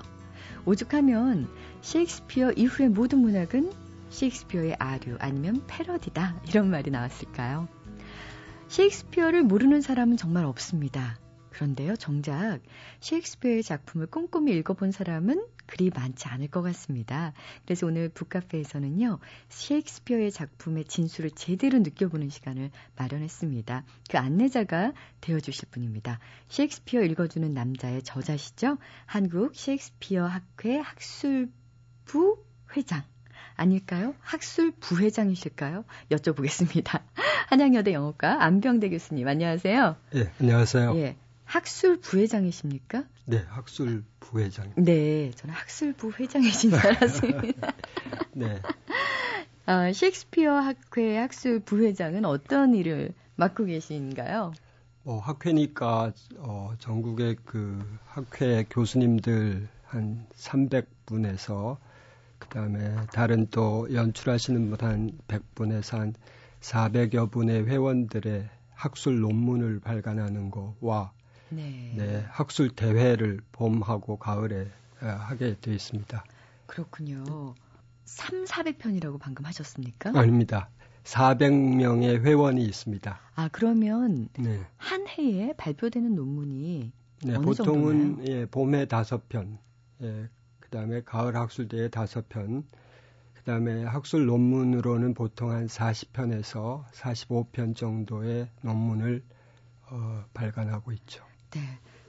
오죽하면 0.66 1.48
셰익스피어 1.80 2.52
이후의 2.52 2.90
모든 2.90 3.18
문학은 3.20 3.72
셰익스피어의 4.10 4.76
아류 4.78 5.16
아니면 5.18 5.64
패러디다 5.66 6.42
이런 6.48 6.70
말이 6.70 6.92
나왔을까요? 6.92 7.66
셰익스피어를 8.68 9.42
모르는 9.42 9.80
사람은 9.80 10.16
정말 10.16 10.44
없습니다. 10.44 11.18
그런데요, 11.52 11.96
정작 11.96 12.60
셰익스피어의 13.00 13.62
작품을 13.62 14.06
꼼꼼히 14.06 14.52
읽어본 14.56 14.90
사람은 14.90 15.46
그리 15.66 15.90
많지 15.90 16.28
않을 16.28 16.48
것 16.48 16.62
같습니다. 16.62 17.32
그래서 17.64 17.86
오늘 17.86 18.08
북카페에서는요, 18.08 19.18
셰익스피어의 19.48 20.32
작품의 20.32 20.84
진수를 20.84 21.30
제대로 21.30 21.78
느껴보는 21.78 22.28
시간을 22.30 22.70
마련했습니다. 22.96 23.84
그 24.10 24.18
안내자가 24.18 24.92
되어주실 25.20 25.68
분입니다. 25.70 26.18
셰익스피어 26.48 27.02
읽어주는 27.02 27.52
남자의 27.52 28.02
저자시죠? 28.02 28.78
한국 29.06 29.54
셰익스피어 29.54 30.26
학회 30.26 30.78
학술부 30.78 32.44
회장. 32.76 33.02
아닐까요? 33.54 34.14
학술 34.20 34.72
부회장이실까요? 34.72 35.84
여쭤보겠습니다. 36.10 37.02
한양여대 37.48 37.92
영어과 37.92 38.42
안병대 38.42 38.88
교수님, 38.88 39.28
안녕하세요. 39.28 39.96
예, 40.14 40.30
안녕하세요. 40.40 40.96
예, 40.96 41.16
학술 41.52 42.00
부회장이십니까? 42.00 43.04
네, 43.26 43.44
학술 43.46 44.04
부회장. 44.20 44.72
네, 44.74 45.30
저는 45.32 45.54
학술 45.54 45.92
부 45.92 46.10
회장이신 46.10 46.70
줄 46.70 46.78
알았습니다. 46.78 47.72
네. 48.32 48.58
아, 49.66 49.92
셰익스피어 49.92 50.50
학회 50.54 51.18
학술 51.18 51.60
부회장은 51.60 52.24
어떤 52.24 52.74
일을 52.74 53.12
맡고 53.36 53.66
계신가요? 53.66 54.54
뭐 55.02 55.18
학회니까 55.18 56.12
어, 56.38 56.72
전국의 56.78 57.36
그 57.44 57.84
학회 58.06 58.64
교수님들 58.70 59.68
한 59.84 60.26
300분에서 60.34 61.76
그다음에 62.38 62.96
다른 63.12 63.46
또 63.50 63.92
연출하시는 63.92 64.70
분 64.70 64.78
한 64.80 65.10
100분에서 65.28 65.98
한 65.98 66.14
400여 66.60 67.30
분의 67.30 67.66
회원들의 67.66 68.48
학술 68.74 69.20
논문을 69.20 69.80
발간하는 69.80 70.50
거와 70.50 71.12
네. 71.52 71.92
네, 71.96 72.26
학술 72.30 72.70
대회를 72.70 73.40
봄하고 73.52 74.16
가을에 74.16 74.68
어, 75.02 75.06
하게 75.06 75.56
되어 75.60 75.74
있습니다. 75.74 76.24
그렇군요. 76.66 77.54
3, 78.04 78.44
400편이라고 78.44 79.18
방금 79.20 79.44
하셨습니까? 79.44 80.12
아닙니다. 80.18 80.70
400명의 81.04 82.22
회원이 82.22 82.64
있습니다. 82.64 83.20
아, 83.34 83.48
그러면 83.52 84.28
네. 84.38 84.64
한 84.76 85.06
해에 85.06 85.52
발표되는 85.56 86.14
논문이 86.14 86.92
네, 87.24 87.34
어느 87.34 87.44
보통은 87.44 88.16
정도나요? 88.16 88.26
예, 88.28 88.46
봄에 88.46 88.86
5편, 88.86 89.58
예, 90.02 90.28
그다음에 90.60 91.02
가을 91.02 91.36
학술대에 91.36 91.88
5편, 91.88 92.64
그다음에 93.34 93.84
학술 93.84 94.26
논문으로는 94.26 95.14
보통 95.14 95.50
한 95.50 95.66
40편에서 95.66 96.84
45편 96.92 97.76
정도의 97.76 98.48
논문을 98.62 99.22
어, 99.90 100.24
발간하고 100.32 100.92
있죠. 100.92 101.24
네. 101.54 101.60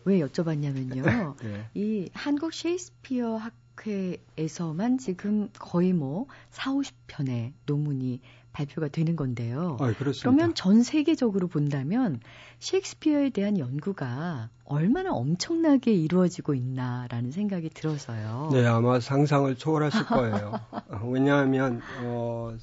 왜 0.05 0.19
여쭤봤냐면요. 0.19 1.03
네. 1.43 1.69
이 1.73 2.09
한국 2.13 2.53
셰익스피어 2.53 3.37
학회에서만 3.37 4.97
지금 4.97 5.49
거의 5.57 5.93
뭐 5.93 6.27
4, 6.51 6.73
50편의 6.73 7.53
논문이 7.65 8.21
발표가 8.51 8.87
되는 8.87 9.15
건데요. 9.15 9.77
아, 9.79 9.91
그러면 10.21 10.53
전 10.53 10.83
세계적으로 10.83 11.47
본다면 11.47 12.19
셰익스피어에 12.59 13.31
대한 13.31 13.57
연구가 13.57 14.49
얼마나 14.65 15.11
엄청나게 15.11 15.91
이루어지고 15.91 16.53
있나라는 16.53 17.31
생각이 17.31 17.69
들어서요. 17.69 18.49
네, 18.53 18.65
아마 18.65 18.99
상상을 18.99 19.55
초월하실 19.55 20.05
거예요. 20.05 20.53
왜냐하면 21.11 21.81
어, 22.03 22.55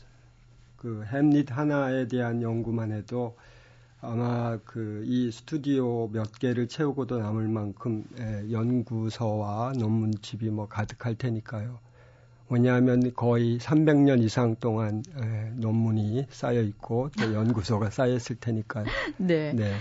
그 0.76 1.04
햄릿 1.12 1.50
하나에 1.50 2.06
대한 2.06 2.40
연구만 2.40 2.92
해도 2.92 3.36
아마 4.02 4.56
그 4.64 5.02
이 5.06 5.30
스튜디오 5.32 6.08
몇 6.08 6.32
개를 6.38 6.68
채우고도 6.68 7.18
남을 7.18 7.48
만큼 7.48 8.04
예, 8.18 8.50
연구서와 8.50 9.72
논문집이 9.78 10.50
뭐 10.50 10.68
가득할 10.68 11.16
테니까요. 11.16 11.78
왜냐하면 12.48 13.12
거의 13.14 13.58
300년 13.58 14.22
이상 14.22 14.56
동안 14.56 15.02
예, 15.22 15.52
논문이 15.56 16.26
쌓여 16.30 16.60
있고 16.62 17.10
또 17.18 17.32
연구소가 17.32 17.90
쌓여 17.90 18.14
있을 18.14 18.36
테니까요. 18.36 18.84
네. 19.18 19.52
네. 19.52 19.72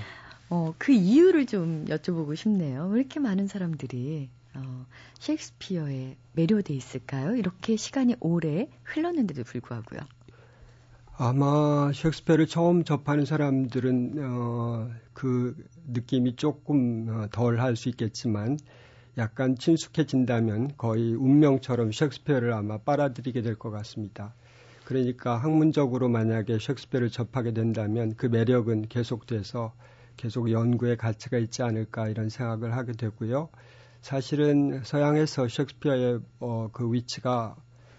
어, 0.49 0.73
그 0.77 0.91
이유를 0.91 1.45
좀 1.45 1.85
여쭤보고 1.85 2.35
싶네요. 2.35 2.87
왜 2.87 2.99
이렇게 3.01 3.19
많은 3.19 3.47
사람들이 3.47 4.29
어, 4.55 4.85
셰익스피어에 5.19 6.17
매료돼 6.33 6.73
있을까요? 6.73 7.35
이렇게 7.35 7.75
시간이 7.75 8.15
오래 8.19 8.67
흘렀는데도 8.83 9.43
불구하고요. 9.43 9.99
아마 11.21 11.91
셰익스피어를 11.91 12.47
처음 12.47 12.85
접하는 12.85 13.25
사람들은 13.25 14.13
어, 14.19 14.89
그 15.11 15.53
느낌이 15.87 16.37
조금 16.37 17.09
어, 17.09 17.27
덜할 17.29 17.75
수 17.75 17.89
있겠지만 17.89 18.57
약간 19.17 19.57
친숙해진다면 19.57 20.77
거의 20.77 21.13
운명처럼 21.13 21.91
셰익스피어를 21.91 22.53
아마 22.53 22.77
빨아들이게 22.77 23.41
될 23.41 23.55
것 23.57 23.69
같습니다. 23.69 24.33
그러니까 24.85 25.35
학문적으로 25.35 26.07
만약에 26.07 26.57
셰익스피어를 26.57 27.09
접하게 27.09 27.51
된다면 27.51 28.13
그 28.15 28.27
매력은 28.27 28.83
계속돼서 28.87 29.73
계속 30.15 30.49
연구의 30.49 30.95
가치가 30.95 31.37
있지 31.37 31.63
않을까 31.63 32.07
이런 32.07 32.29
생각을 32.29 32.77
하게 32.77 32.93
되고요. 32.93 33.49
사실은 34.01 34.83
서양에서 34.85 35.49
셰익스피어의 35.49 36.21
어, 36.39 36.69
그 36.71 36.89
위치가 36.93 37.57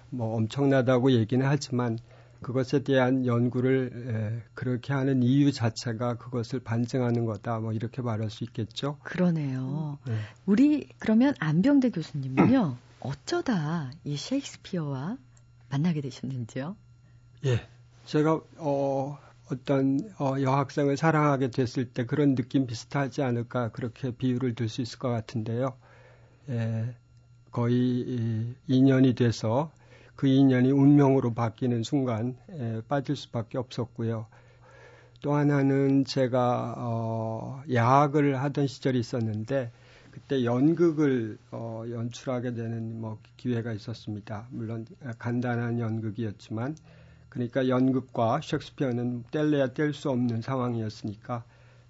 뭐 0.09 0.37
엄청나다고 0.37 1.13
얘기는 1.13 1.47
하지만 1.47 1.99
그것에 2.43 2.83
대한 2.83 3.27
연구를 3.27 4.41
에, 4.43 4.51
그렇게 4.55 4.93
하는 4.93 5.23
이유 5.23 5.53
자체가 5.53 6.17
그것을 6.17 6.61
반증하는 6.61 7.25
거다. 7.27 7.61
뭐 7.61 7.73
이렇게 7.73 8.03
말할 8.03 8.31
수 8.31 8.45
있겠죠. 8.45 8.99
그러네요. 9.03 9.99
네. 10.07 10.15
우리 10.47 10.89
그러면 10.99 11.35
안병대 11.39 11.91
교수님은요. 11.91 12.77
어쩌다 13.01 13.91
이 14.05 14.17
셰익스피어와 14.17 15.17
만나게 15.71 16.01
되셨는지요? 16.01 16.77
예. 17.47 17.67
제가 18.05 18.41
어 18.59 19.19
어떤 19.51 20.01
어, 20.19 20.35
여학생을 20.41 20.97
사랑하게 20.97 21.51
됐을 21.51 21.87
때 21.91 22.07
그런 22.07 22.35
느낌 22.35 22.67
비슷하지 22.67 23.23
않을까 23.23 23.71
그렇게 23.71 24.11
비유를 24.13 24.55
들 24.55 24.69
수 24.69 24.81
있을 24.83 24.99
것 24.99 25.09
같은데요. 25.11 25.77
예, 26.49 26.95
거의 27.51 28.55
2년이 28.69 29.17
돼서 29.17 29.71
그 30.21 30.27
인연이 30.27 30.71
운명으로 30.71 31.33
바뀌는 31.33 31.83
순간 31.83 32.37
에, 32.51 32.83
빠질 32.87 33.17
수밖에 33.17 33.57
없었고요. 33.57 34.27
또 35.23 35.33
하나는 35.33 36.05
제가 36.05 36.75
어, 36.77 37.63
야학을 37.73 38.39
하던 38.43 38.67
시절이 38.67 39.01
있었는데 39.01 39.73
그때 40.11 40.45
연극을 40.45 41.39
어, 41.53 41.85
연출하게 41.89 42.53
되는 42.53 43.01
뭐 43.01 43.19
기회가 43.39 43.73
있었습니다. 43.73 44.47
물론 44.51 44.85
간단한 45.19 45.79
연극이었지만 45.79 46.77
그러니까 47.31 47.67
연극과 47.69 48.43
셰익스피어는 48.43 49.25
뗄래야 49.31 49.69
뗄 49.69 49.95
수 49.95 50.11
없는 50.11 50.43
상황이었으니까 50.43 51.45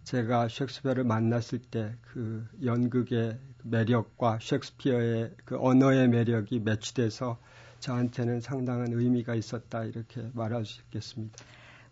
제가 0.04 0.46
셰익스피어를 0.46 1.02
만났을 1.02 1.58
때 1.58 1.96
그 2.12 2.46
연극의 2.64 3.40
매력과 3.64 4.38
셰익스피어의 4.40 5.32
그 5.44 5.58
언어의 5.58 6.06
매력이 6.06 6.60
매치돼서 6.60 7.38
저한테는 7.80 8.40
상당한 8.40 8.92
의미가 8.92 9.34
있었다 9.34 9.84
이렇게 9.84 10.28
말할 10.34 10.64
수 10.64 10.80
있겠습니다. 10.82 11.36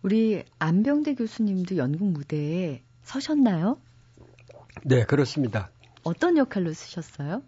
우리 0.03 0.45
안병대 0.59 1.15
교수님도 1.15 1.77
연극 1.77 2.05
무대에 2.05 2.83
서셨나요? 3.03 3.81
네, 4.85 5.05
그렇습니다. 5.05 5.71
어떤 6.05 6.37
역할로 6.37 6.73
쓰셨어요? 6.73 7.43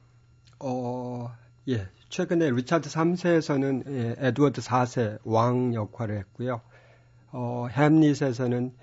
어, 0.59 1.32
예. 1.68 1.88
최근에 2.09 2.50
리차드 2.50 2.88
3세에서는 2.88 3.87
예, 3.88 4.16
에드워드 4.18 4.61
4세 4.62 5.20
왕 5.25 5.75
역할을 5.75 6.18
했고요. 6.18 6.61
어, 7.30 7.68
햄릿에서는 7.70 8.75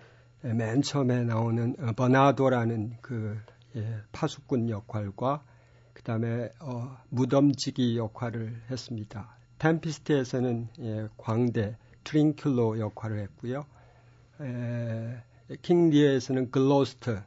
맨 0.41 0.81
처음에 0.81 1.23
나오는 1.23 1.75
어, 1.79 1.91
버나도라는 1.91 2.97
그 3.01 3.37
예, 3.75 4.01
파수꾼 4.13 4.69
역할과 4.69 5.43
그다음에 5.93 6.51
어, 6.61 6.97
무덤지기 7.09 7.97
역할을 7.97 8.61
했습니다. 8.71 9.35
Tempest에서는 9.59 10.67
예, 10.81 11.07
광대 11.17 11.75
트링큘로 12.03 12.79
역할을 12.79 13.19
했고요. 13.19 13.65
에, 14.41 15.23
King 15.61 15.84
Lear에서는 15.84 16.51
글로스트 16.51 17.21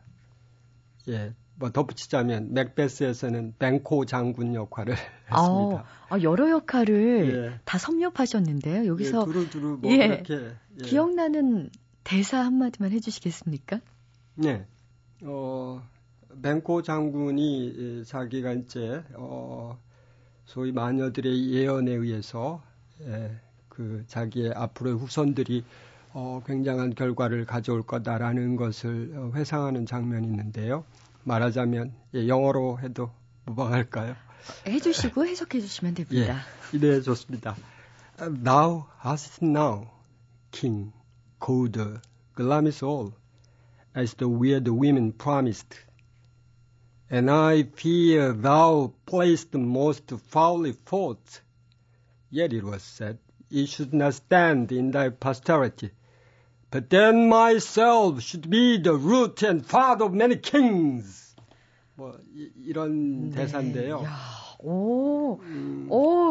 예, 1.08 1.34
뭐 1.56 1.70
덧붙이자면 1.70 2.54
맥베스에서는 2.54 3.54
뱅코 3.58 4.06
장군 4.06 4.54
역할을 4.54 4.94
했습니다. 5.30 5.84
아, 6.08 6.18
여러 6.22 6.50
역할을 6.50 7.52
예. 7.52 7.60
다 7.64 7.78
섭렵하셨는데요. 7.78 8.86
여기서 8.86 9.20
예, 9.20 9.24
두루두루 9.24 9.78
뭐 9.82 9.90
예, 9.92 10.08
그렇게 10.08 10.34
예. 10.80 10.84
기억나는 10.84 11.70
대사 12.04 12.38
한마디만 12.38 12.92
해주시겠습니까? 12.92 13.80
네. 14.36 14.66
어, 15.22 15.82
뱅코 16.42 16.82
장군이 16.82 18.04
자기가 18.06 18.52
이제 18.52 19.04
어, 19.14 19.78
소위 20.50 20.72
마녀들의 20.72 21.52
예언에 21.52 21.92
의해서 21.92 22.60
예, 23.02 23.38
그 23.68 24.02
자기의 24.08 24.52
앞으로의 24.56 24.96
후손들이 24.96 25.64
어, 26.12 26.42
굉장한 26.44 26.96
결과를 26.96 27.46
가져올 27.46 27.84
거다라는 27.84 28.56
것을 28.56 29.12
어, 29.14 29.30
회상하는 29.32 29.86
장면이 29.86 30.26
있는데요. 30.26 30.84
말하자면 31.22 31.92
예, 32.16 32.26
영어로 32.26 32.80
해도 32.80 33.12
무방할까요? 33.46 34.16
해주시고 34.66 35.24
해석해 35.24 35.60
주시면 35.60 35.94
됩니다. 35.94 36.40
예, 36.74 36.78
네, 36.78 37.00
좋습니다. 37.00 37.54
Thou 38.18 38.86
hast 39.04 39.44
now, 39.44 39.86
King, 40.50 40.90
called 41.40 41.78
Glamis 42.34 42.84
all, 42.84 43.12
as 43.96 44.16
the 44.16 44.28
weird 44.28 44.68
women 44.68 45.12
promised. 45.16 45.78
And 47.10 47.28
I 47.30 47.64
fear 47.64 48.32
thou 48.32 48.92
playest 49.04 49.52
most 49.54 50.10
foully 50.28 50.72
fought. 50.86 51.40
Yet 52.30 52.52
it 52.52 52.62
was 52.62 52.82
said, 52.82 53.18
it 53.50 53.66
should 53.68 53.92
not 53.92 54.14
stand 54.14 54.70
in 54.70 54.92
thy 54.92 55.08
posterity. 55.08 55.90
But 56.70 56.88
then 56.88 57.28
myself 57.28 58.22
should 58.22 58.48
be 58.48 58.78
the 58.78 58.94
root 58.94 59.42
and 59.42 59.66
father 59.66 60.04
of 60.04 60.14
many 60.14 60.36
kings. 60.36 61.34
뭐 61.96 62.16
이, 62.32 62.72
런 62.72 63.30
네. 63.30 63.36
대사인데요. 63.36 64.02
야, 64.04 64.16
오, 64.60 65.40
음. 65.42 65.88
오. 65.90 66.30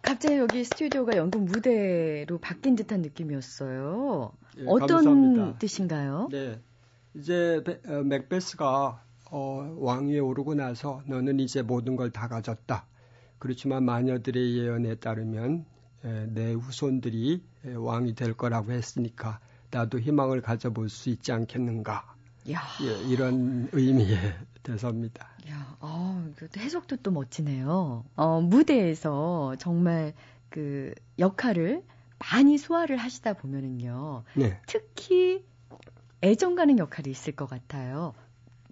갑자기 0.00 0.36
여기 0.36 0.64
스튜디오가 0.64 1.16
연극 1.16 1.42
무대로 1.42 2.38
바뀐 2.38 2.76
듯한 2.76 3.02
느낌이었어요. 3.02 4.32
예, 4.58 4.64
어떤 4.68 5.04
감사합니다. 5.04 5.58
뜻인가요? 5.58 6.28
네. 6.30 6.60
이제 7.14 7.62
어, 7.88 8.02
맥베스가 8.04 9.02
어, 9.34 9.74
왕위에 9.78 10.18
오르고 10.18 10.54
나서 10.54 11.02
너는 11.06 11.40
이제 11.40 11.62
모든 11.62 11.96
걸 11.96 12.10
다 12.12 12.28
가졌다. 12.28 12.84
그렇지만 13.38 13.84
마녀들의 13.84 14.58
예언에 14.58 14.96
따르면 14.96 15.64
에, 16.04 16.26
내 16.26 16.52
후손들이 16.52 17.42
에, 17.64 17.72
왕이 17.74 18.14
될 18.14 18.34
거라고 18.34 18.72
했으니까 18.72 19.40
나도 19.70 19.98
희망을 20.00 20.42
가져볼 20.42 20.90
수 20.90 21.08
있지 21.08 21.32
않겠는가. 21.32 22.14
야. 22.52 22.60
예, 22.82 23.08
이런 23.10 23.68
의미의 23.72 24.18
대사입니다. 24.62 25.26
야, 25.48 25.76
어, 25.80 26.30
해석도 26.56 26.96
또 26.96 27.10
멋지네요. 27.10 28.04
어, 28.14 28.40
무대에서 28.42 29.56
정말 29.58 30.12
그 30.50 30.92
역할을 31.18 31.82
많이 32.18 32.58
소화를 32.58 32.98
하시다 32.98 33.32
보면은요. 33.32 34.24
네. 34.34 34.60
특히 34.66 35.42
애정 36.22 36.54
가는 36.54 36.78
역할이 36.78 37.10
있을 37.10 37.34
것 37.34 37.46
같아요. 37.48 38.12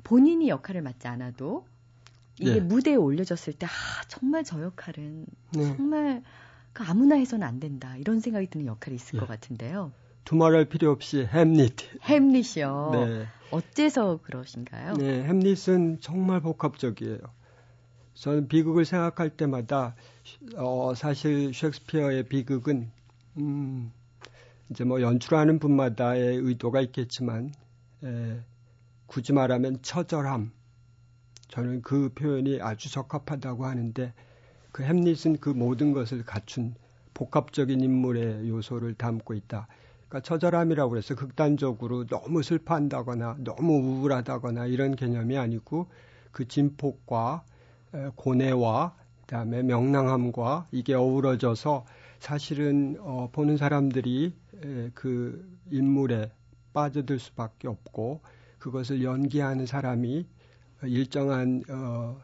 본인이 0.04 0.48
역할을 0.48 0.82
맡지 0.82 1.08
않아도 1.08 1.66
이게 2.38 2.54
네. 2.54 2.60
무대에 2.60 2.94
올려졌을 2.94 3.52
때 3.52 3.66
아, 3.66 3.70
정말 4.08 4.44
저 4.44 4.62
역할은 4.62 5.26
네. 5.52 5.76
정말 5.76 6.22
그 6.72 6.82
아무나 6.84 7.16
해서는 7.16 7.46
안 7.46 7.60
된다 7.60 7.96
이런 7.96 8.20
생각이 8.20 8.48
드는 8.48 8.66
역할이 8.66 8.94
있을 8.94 9.12
네. 9.12 9.18
것 9.20 9.28
같은데요. 9.28 9.92
두말할 10.24 10.66
필요 10.66 10.90
없이 10.90 11.24
햄릿. 11.24 11.76
햄릿이요. 12.02 12.90
네. 12.92 13.26
어째서 13.50 14.20
그러신가요? 14.22 14.94
네, 14.94 15.24
햄릿은 15.24 15.98
정말 16.00 16.40
복합적이에요. 16.40 17.18
저는 18.14 18.48
비극을 18.48 18.84
생각할 18.84 19.30
때마다 19.30 19.94
어, 20.56 20.92
사실 20.94 21.52
셰익스피어의 21.54 22.24
비극은 22.24 22.90
음, 23.38 23.92
이제 24.70 24.84
뭐 24.84 25.00
연출하는 25.00 25.58
분마다의 25.58 26.36
의도가 26.36 26.80
있겠지만 26.82 27.52
에, 28.04 28.40
굳이 29.10 29.32
말하면 29.32 29.82
처절함. 29.82 30.52
저는 31.48 31.82
그 31.82 32.12
표현이 32.14 32.60
아주 32.62 32.92
적합하다고 32.92 33.66
하는데 33.66 34.14
그 34.70 34.84
햄릿은 34.84 35.38
그 35.40 35.48
모든 35.48 35.92
것을 35.92 36.24
갖춘 36.24 36.76
복합적인 37.12 37.80
인물의 37.80 38.48
요소를 38.48 38.94
담고 38.94 39.34
있다. 39.34 39.66
그러니까 40.08 40.20
처절함이라고 40.20 40.96
해서 40.96 41.16
극단적으로 41.16 42.06
너무 42.06 42.44
슬퍼한다거나 42.44 43.38
너무 43.40 43.78
우울하다거나 43.78 44.66
이런 44.66 44.94
개념이 44.94 45.36
아니고 45.36 45.88
그 46.30 46.46
진폭과 46.46 47.42
고뇌와 48.14 48.94
그다음에 49.22 49.64
명랑함과 49.64 50.68
이게 50.70 50.94
어우러져서 50.94 51.84
사실은 52.20 52.96
어, 53.00 53.28
보는 53.32 53.56
사람들이 53.56 54.36
에, 54.62 54.90
그 54.94 55.58
인물에 55.72 56.30
빠져들 56.72 57.18
수밖에 57.18 57.66
없고 57.66 58.20
그것을 58.60 59.02
연기하는 59.02 59.66
사람이 59.66 60.26
일정한 60.84 61.62
어, 61.68 62.20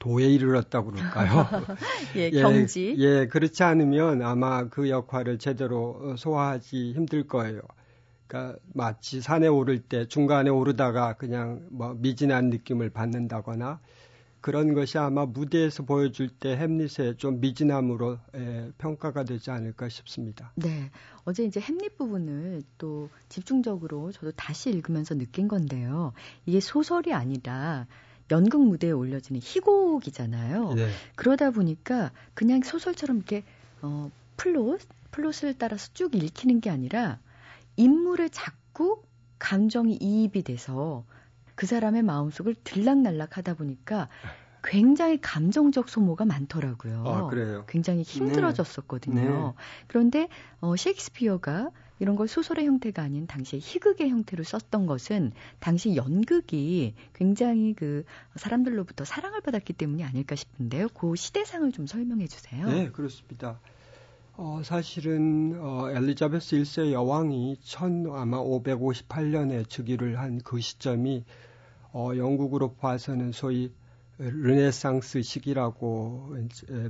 도에 0.00 0.26
이르렀다고 0.26 0.90
그럴까요? 0.90 1.46
예, 2.16 2.30
경지. 2.30 2.96
예, 2.98 3.02
예, 3.20 3.26
그렇지 3.28 3.62
않으면 3.62 4.22
아마 4.22 4.68
그 4.68 4.90
역할을 4.90 5.38
제대로 5.38 6.16
소화하기 6.16 6.94
힘들 6.94 7.28
거예요. 7.28 7.60
그러니까 8.26 8.58
마치 8.74 9.20
산에 9.20 9.46
오를 9.46 9.78
때 9.78 10.08
중간에 10.08 10.50
오르다가 10.50 11.12
그냥 11.12 11.68
뭐 11.70 11.94
미진한 11.94 12.50
느낌을 12.50 12.90
받는다거나 12.90 13.78
그런 14.42 14.74
것이 14.74 14.98
아마 14.98 15.24
무대에서 15.24 15.84
보여줄 15.84 16.28
때 16.28 16.56
햄릿의 16.56 17.16
좀 17.16 17.40
미진함으로 17.40 18.18
에, 18.34 18.70
평가가 18.76 19.24
되지 19.24 19.52
않을까 19.52 19.88
싶습니다. 19.88 20.52
네. 20.56 20.90
어제 21.24 21.44
이제 21.44 21.60
햄릿 21.60 21.96
부분을 21.96 22.62
또 22.76 23.08
집중적으로 23.28 24.10
저도 24.10 24.32
다시 24.32 24.70
읽으면서 24.70 25.14
느낀 25.14 25.46
건데요. 25.46 26.12
이게 26.44 26.58
소설이 26.58 27.14
아니라 27.14 27.86
연극 28.32 28.66
무대에 28.66 28.90
올려지는 28.90 29.40
희곡이잖아요. 29.42 30.74
네. 30.74 30.88
그러다 31.14 31.52
보니까 31.52 32.10
그냥 32.34 32.62
소설처럼 32.62 33.18
이렇게 33.18 33.44
어, 33.80 34.10
플롯, 34.36 34.80
플롯을 35.12 35.54
따라서 35.56 35.88
쭉 35.94 36.16
읽히는 36.16 36.60
게 36.60 36.68
아니라 36.68 37.20
인물을 37.76 38.28
자꾸 38.30 39.02
감정이 39.38 39.98
이입이 40.00 40.42
돼서 40.42 41.04
그 41.54 41.66
사람의 41.66 42.02
마음속을 42.02 42.54
들락날락 42.64 43.36
하다 43.36 43.54
보니까 43.54 44.08
굉장히 44.62 45.20
감정적 45.20 45.88
소모가 45.88 46.24
많더라고요. 46.24 47.04
아, 47.06 47.26
그래요? 47.26 47.64
굉장히 47.68 48.02
힘들어졌었거든요. 48.02 49.20
네. 49.20 49.28
네. 49.28 49.52
그런데 49.88 50.28
어, 50.60 50.76
셰익스피어가 50.76 51.70
이런 51.98 52.16
걸 52.16 52.26
소설의 52.26 52.66
형태가 52.66 53.02
아닌 53.02 53.26
당시에 53.26 53.60
희극의 53.60 54.08
형태로 54.10 54.42
썼던 54.42 54.86
것은 54.86 55.32
당시 55.60 55.94
연극이 55.94 56.94
굉장히 57.12 57.74
그 57.74 58.04
사람들로부터 58.34 59.04
사랑을 59.04 59.40
받았기 59.40 59.72
때문이 59.74 60.02
아닐까 60.02 60.34
싶은데요. 60.34 60.88
그 60.88 61.14
시대상을 61.14 61.70
좀 61.72 61.86
설명해 61.86 62.26
주세요. 62.26 62.68
네, 62.68 62.90
그렇습니다. 62.90 63.60
어, 64.34 64.62
사실은 64.64 65.58
어, 65.60 65.90
엘리자베스 65.90 66.56
1세 66.56 66.92
여왕이 66.92 67.52
1 67.52 68.10
아마 68.12 68.38
558년에 68.38 69.68
즉위를 69.68 70.18
한 70.18 70.40
그 70.42 70.58
시점이 70.58 71.24
어, 71.92 72.12
영국으로 72.16 72.72
봐서는 72.74 73.32
소위 73.32 73.70
르네상스 74.16 75.20
시기라고 75.20 76.34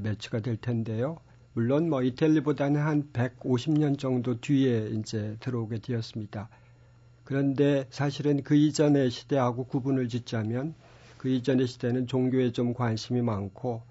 매치가 0.02 0.38
될 0.40 0.56
텐데요. 0.56 1.18
물론 1.54 1.90
뭐 1.90 2.02
이탈리보다는 2.02 2.80
한 2.80 3.10
150년 3.12 3.98
정도 3.98 4.40
뒤에 4.40 4.90
이제 4.90 5.36
들어오게 5.40 5.80
되었습니다. 5.80 6.48
그런데 7.24 7.86
사실은 7.90 8.42
그 8.44 8.54
이전의 8.54 9.10
시대하고 9.10 9.64
구분을 9.64 10.08
짓자면 10.08 10.74
그 11.18 11.28
이전의 11.28 11.66
시대는 11.66 12.06
종교에 12.06 12.52
좀 12.52 12.72
관심이 12.72 13.20
많고 13.20 13.82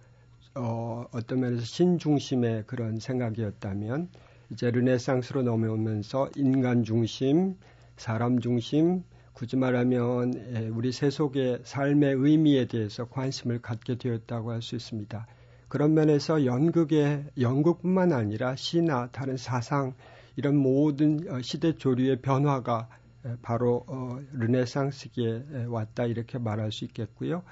어, 0.56 1.06
어떤 1.12 1.40
면에서 1.40 1.64
신중심의 1.64 2.66
그런 2.68 3.00
생각이었다면 3.00 4.10
이제 4.52 4.70
르네상스로 4.70 5.44
넘어오면서 5.44 6.30
인간 6.36 6.84
중심, 6.84 7.56
사람 7.96 8.40
중심, 8.40 9.04
굳이 9.34 9.56
말하면 9.56 10.34
예, 10.56 10.68
우리 10.68 10.92
세속의 10.92 11.62
삶의 11.64 12.16
의미에 12.16 12.66
대해서 12.66 13.06
관심을 13.06 13.62
갖게 13.62 13.98
되었다고 13.98 14.52
할 14.52 14.62
수 14.62 14.76
있습니다. 14.76 15.26
그런 15.70 15.94
면에서 15.94 16.46
연극의 16.46 17.26
연극뿐만 17.40 18.12
아니라 18.12 18.56
시나 18.58 19.08
다른 19.12 19.38
사상 19.38 19.94
이런 20.36 20.58
모든 20.58 21.26
어, 21.30 21.42
시대 21.42 21.76
조류의 21.78 22.22
변화가 22.22 22.90
예, 23.26 23.36
바로 23.42 23.86
어, 23.88 24.20
르네상스기에 24.34 25.44
예, 25.54 25.64
왔다 25.66 26.06
이렇게 26.06 26.38
말할 26.38 26.72
수 26.74 26.84
있겠고요. 26.86 27.44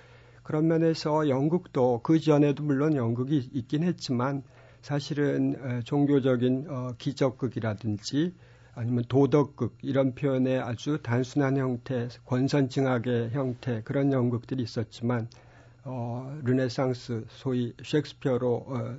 그런 0.49 0.67
면에서 0.67 1.29
연극도 1.29 1.99
그 2.01 2.19
전에도 2.19 2.63
물론 2.63 2.95
연극이 2.95 3.51
있긴 3.53 3.83
했지만 3.83 4.41
사실은 4.81 5.83
종교적인 5.83 6.65
어, 6.67 6.93
기적극이라든지 6.97 8.33
아니면 8.73 9.03
도덕극 9.07 9.77
이런 9.83 10.15
표현의 10.15 10.59
아주 10.59 10.97
단순한 11.03 11.57
형태, 11.57 12.07
권선징악의 12.25 13.29
형태 13.29 13.83
그런 13.83 14.11
연극들이 14.11 14.63
있었지만 14.63 15.27
어, 15.83 16.35
르네상스 16.43 17.25
소위 17.27 17.75
셰익스피어로 17.83 18.65
어, 18.69 18.97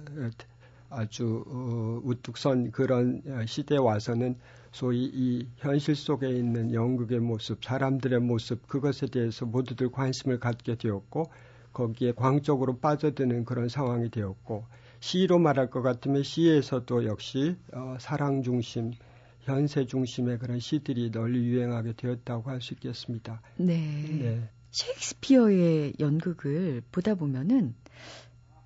아주 0.89 1.45
어, 1.49 2.01
우뚝 2.05 2.39
선 2.39 2.71
그런 2.71 3.23
시대에 3.47 3.79
와서는 3.79 4.37
소위 4.73 5.11
이 5.13 5.49
현실 5.57 5.97
속에 5.97 6.29
있는 6.31 6.73
연극의 6.73 7.21
모습, 7.21 7.65
사람들의 7.65 8.21
모습, 8.21 8.67
그것에 8.69 9.07
대해서 9.07 9.47
모두들 9.47 9.91
관심을 9.91 10.39
갖게 10.39 10.77
되었고, 10.77 11.31
거기에 11.73 12.13
광적으로 12.13 12.79
빠져드는 12.79 13.45
그런 13.45 13.69
상황이 13.69 14.11
되었고, 14.11 14.65
시로 15.01 15.39
말할 15.39 15.71
것 15.71 15.83
같으면 15.83 16.23
시에서도 16.23 17.07
역시 17.07 17.57
어, 17.73 17.97
사랑 17.99 18.43
중심, 18.43 18.93
현세 19.41 19.87
중심의 19.87 20.39
그런 20.39 20.61
시들이 20.61 21.11
널리 21.11 21.39
유행하게 21.47 21.95
되었다고 21.95 22.51
할 22.51 22.61
수 22.61 22.75
있겠습니다. 22.75 23.41
네. 23.57 23.77
네. 24.21 24.49
셰익스피어의 24.71 25.95
연극을 25.99 26.83
보다 26.93 27.15
보면은 27.15 27.75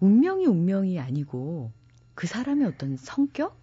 운명이 0.00 0.46
운명이 0.46 0.98
아니고 0.98 1.72
그 2.14 2.26
사람의 2.26 2.66
어떤 2.66 2.96
성격, 2.96 3.60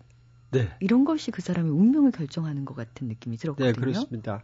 네. 0.52 0.70
이런 0.80 1.06
것이 1.06 1.32
그 1.32 1.42
사람의 1.42 1.72
운명을 1.72 2.12
결정하는 2.12 2.66
것 2.66 2.76
같은 2.76 3.08
느낌이 3.08 3.38
들었거든요. 3.38 3.72
네, 3.72 3.80
그렇습니다. 3.80 4.44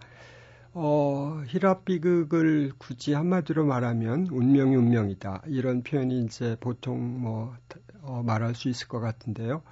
어, 0.73 1.41
히랍 1.47 1.85
비극을 1.85 2.71
굳이 2.77 3.13
한마디로 3.13 3.65
말하면 3.65 4.27
운명이 4.27 4.75
운명이다. 4.75 5.43
이런 5.47 5.83
표현이 5.83 6.23
이제 6.25 6.55
보통 6.59 7.21
뭐 7.21 7.55
어, 8.01 8.23
말할 8.23 8.55
수 8.55 8.69
있을 8.69 8.87
것 8.87 8.99
같은데요. 8.99 9.63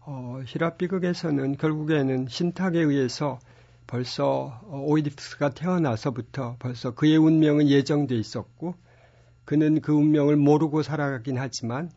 어, 0.00 0.40
히랍 0.46 0.78
비극에서는 0.78 1.56
결국에는 1.56 2.28
신탁에 2.28 2.78
의해서 2.78 3.38
벌써 3.86 4.60
어, 4.64 4.80
오이디푸스가 4.86 5.50
태어나서부터 5.50 6.56
벌써 6.58 6.94
그의 6.94 7.16
운명은 7.16 7.68
예정돼 7.68 8.14
있었고 8.14 8.74
그는 9.44 9.80
그 9.80 9.92
운명을 9.92 10.36
모르고 10.36 10.82
살아가긴 10.82 11.38
하지만 11.38 11.90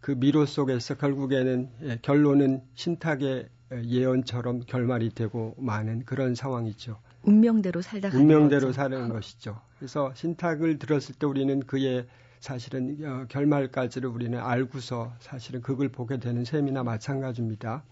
그 0.00 0.12
미로 0.12 0.46
속에서 0.46 0.94
결국에는 0.94 1.68
예, 1.82 1.98
결론은 2.02 2.62
신탁의 2.74 3.48
예언처럼 3.84 4.60
결말이 4.66 5.10
되고 5.10 5.54
마는 5.58 6.04
그런 6.04 6.34
상황이죠. 6.34 6.98
운명대로 7.22 7.82
살다 7.82 8.08
운명대로. 8.12 8.72
사는 8.72 9.08
것이죠. 9.08 9.60
그래서 9.78 10.12
신탁을 10.14 10.78
들었을 10.78 11.14
때 11.16 11.26
우리는 11.26 11.60
그의 11.60 12.06
사실은 12.40 12.96
어, 13.04 13.26
결말까지를 13.28 14.08
우리는 14.08 14.38
알고서 14.38 15.12
사실은 15.20 15.60
그걸 15.60 15.90
보게 15.90 16.18
되는 16.18 16.44
셈이나 16.44 16.82
마찬가지입니다. 16.82 17.82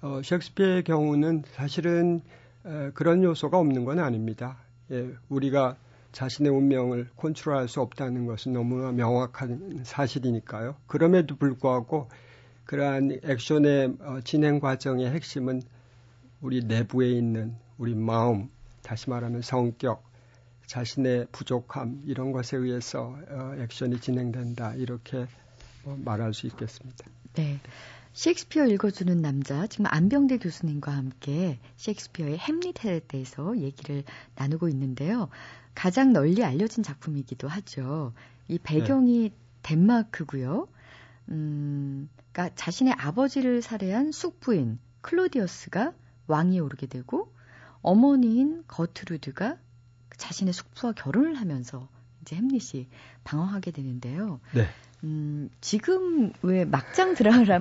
어, 0.00 0.20
셰익스피어의 0.24 0.84
경우는 0.84 1.42
사실은 1.52 2.22
에, 2.64 2.90
그런 2.94 3.22
요소가 3.22 3.58
없는 3.58 3.84
건 3.84 3.98
아닙니다. 3.98 4.56
예, 4.90 5.10
우리가 5.28 5.76
자신의 6.12 6.50
운명을 6.50 7.08
컨트롤할 7.16 7.68
수 7.68 7.80
없다는 7.80 8.26
것은 8.26 8.52
너무나 8.52 8.92
명확한 8.92 9.82
사실이니까요. 9.84 10.76
그럼에도 10.86 11.36
불구하고 11.36 12.08
그러한 12.64 13.20
액션의 13.24 13.96
어, 14.00 14.20
진행 14.24 14.60
과정의 14.60 15.10
핵심은 15.10 15.62
우리 16.40 16.62
내부에 16.62 17.10
있는 17.10 17.56
우리 17.78 17.94
마음, 17.94 18.50
다시 18.82 19.08
말하면 19.10 19.42
성격, 19.42 20.04
자신의 20.66 21.28
부족함 21.32 22.02
이런 22.04 22.32
것에 22.32 22.56
의해서 22.56 23.16
어, 23.28 23.54
액션이 23.58 24.00
진행된다 24.00 24.74
이렇게 24.74 25.26
어, 25.84 25.96
말할 26.04 26.34
수 26.34 26.46
있겠습니다. 26.46 27.06
네. 27.34 27.58
셰익스피어 28.12 28.66
읽어주는 28.66 29.22
남자, 29.22 29.66
지금 29.68 29.86
안병대 29.86 30.38
교수님과 30.38 30.90
함께 30.90 31.58
셰익스피어의 31.76 32.36
햄릿에 32.38 33.00
대해서 33.06 33.56
얘기를 33.58 34.02
나누고 34.34 34.68
있는데요. 34.70 35.28
가장 35.78 36.12
널리 36.12 36.42
알려진 36.42 36.82
작품이기도 36.82 37.46
하죠. 37.46 38.12
이 38.48 38.58
배경이 38.58 39.28
네. 39.28 39.36
덴마크고요. 39.62 40.66
음, 41.28 42.08
그러니까 42.32 42.52
자신의 42.56 42.94
아버지를 42.94 43.62
살해한 43.62 44.10
숙부인 44.10 44.80
클로디어스가 45.02 45.92
왕위에 46.26 46.58
오르게 46.58 46.88
되고 46.88 47.32
어머니인 47.80 48.64
거트루드가 48.66 49.56
자신의 50.16 50.52
숙부와 50.52 50.94
결혼을 50.94 51.36
하면서 51.36 51.88
이제 52.22 52.34
햄릿이 52.34 52.88
방황하게 53.22 53.70
되는데요. 53.70 54.40
네. 54.52 54.66
음, 55.04 55.48
지금 55.60 56.32
왜 56.42 56.64
막장 56.64 57.14
드라마, 57.14 57.60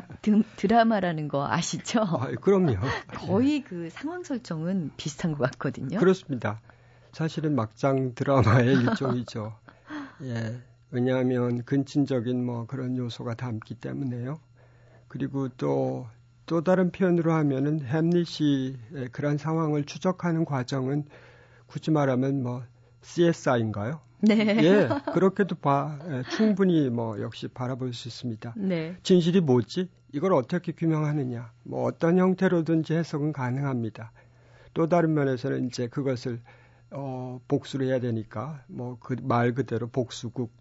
드라마라는 0.55 1.27
거 1.27 1.47
아시죠? 1.47 2.01
아, 2.01 2.31
그럼요. 2.41 2.77
거의 3.13 3.61
그 3.61 3.91
상황 3.91 4.23
설정은 4.23 4.89
비슷한 4.97 5.33
것 5.33 5.51
같거든요. 5.51 5.99
그렇습니다. 5.99 6.59
사실은 7.17 7.55
막장 7.55 8.13
드라마의 8.13 8.75
일종이죠. 8.77 9.55
예. 10.21 10.61
왜냐하면 10.91 11.63
근친적인 11.63 12.45
뭐 12.45 12.67
그런 12.67 12.95
요소가 12.95 13.33
담기 13.33 13.73
때문에요. 13.73 14.39
그리고 15.07 15.49
또, 15.49 16.05
또 16.45 16.63
다른 16.63 16.91
표현으로 16.91 17.33
하면은 17.33 17.81
햄릿이 17.81 18.77
그런 19.11 19.39
상황을 19.39 19.85
추적하는 19.85 20.45
과정은 20.45 21.05
굳이 21.65 21.89
말하면 21.89 22.43
뭐 22.43 22.61
CSI인가요? 23.01 23.99
네. 24.19 24.35
예, 24.35 24.89
그렇게도 25.11 25.55
봐, 25.55 25.97
예, 26.09 26.21
충분히 26.29 26.91
뭐 26.91 27.19
역시 27.19 27.47
바라볼 27.47 27.93
수 27.95 28.07
있습니다. 28.09 28.53
네. 28.57 28.95
진실이 29.01 29.41
뭐지? 29.41 29.89
이걸 30.13 30.33
어떻게 30.33 30.71
규명하느냐? 30.71 31.51
뭐 31.63 31.85
어떤 31.85 32.19
형태로든지 32.19 32.93
해석은 32.93 33.33
가능합니다. 33.33 34.11
또 34.75 34.85
다른 34.85 35.15
면에서는 35.15 35.65
이제 35.65 35.87
그것을 35.87 36.41
어, 36.91 37.39
복수를 37.47 37.87
해야 37.87 37.99
되니까 37.99 38.63
뭐 38.67 38.97
그 38.99 39.15
말 39.21 39.53
그대로 39.53 39.87
복수국 39.87 40.51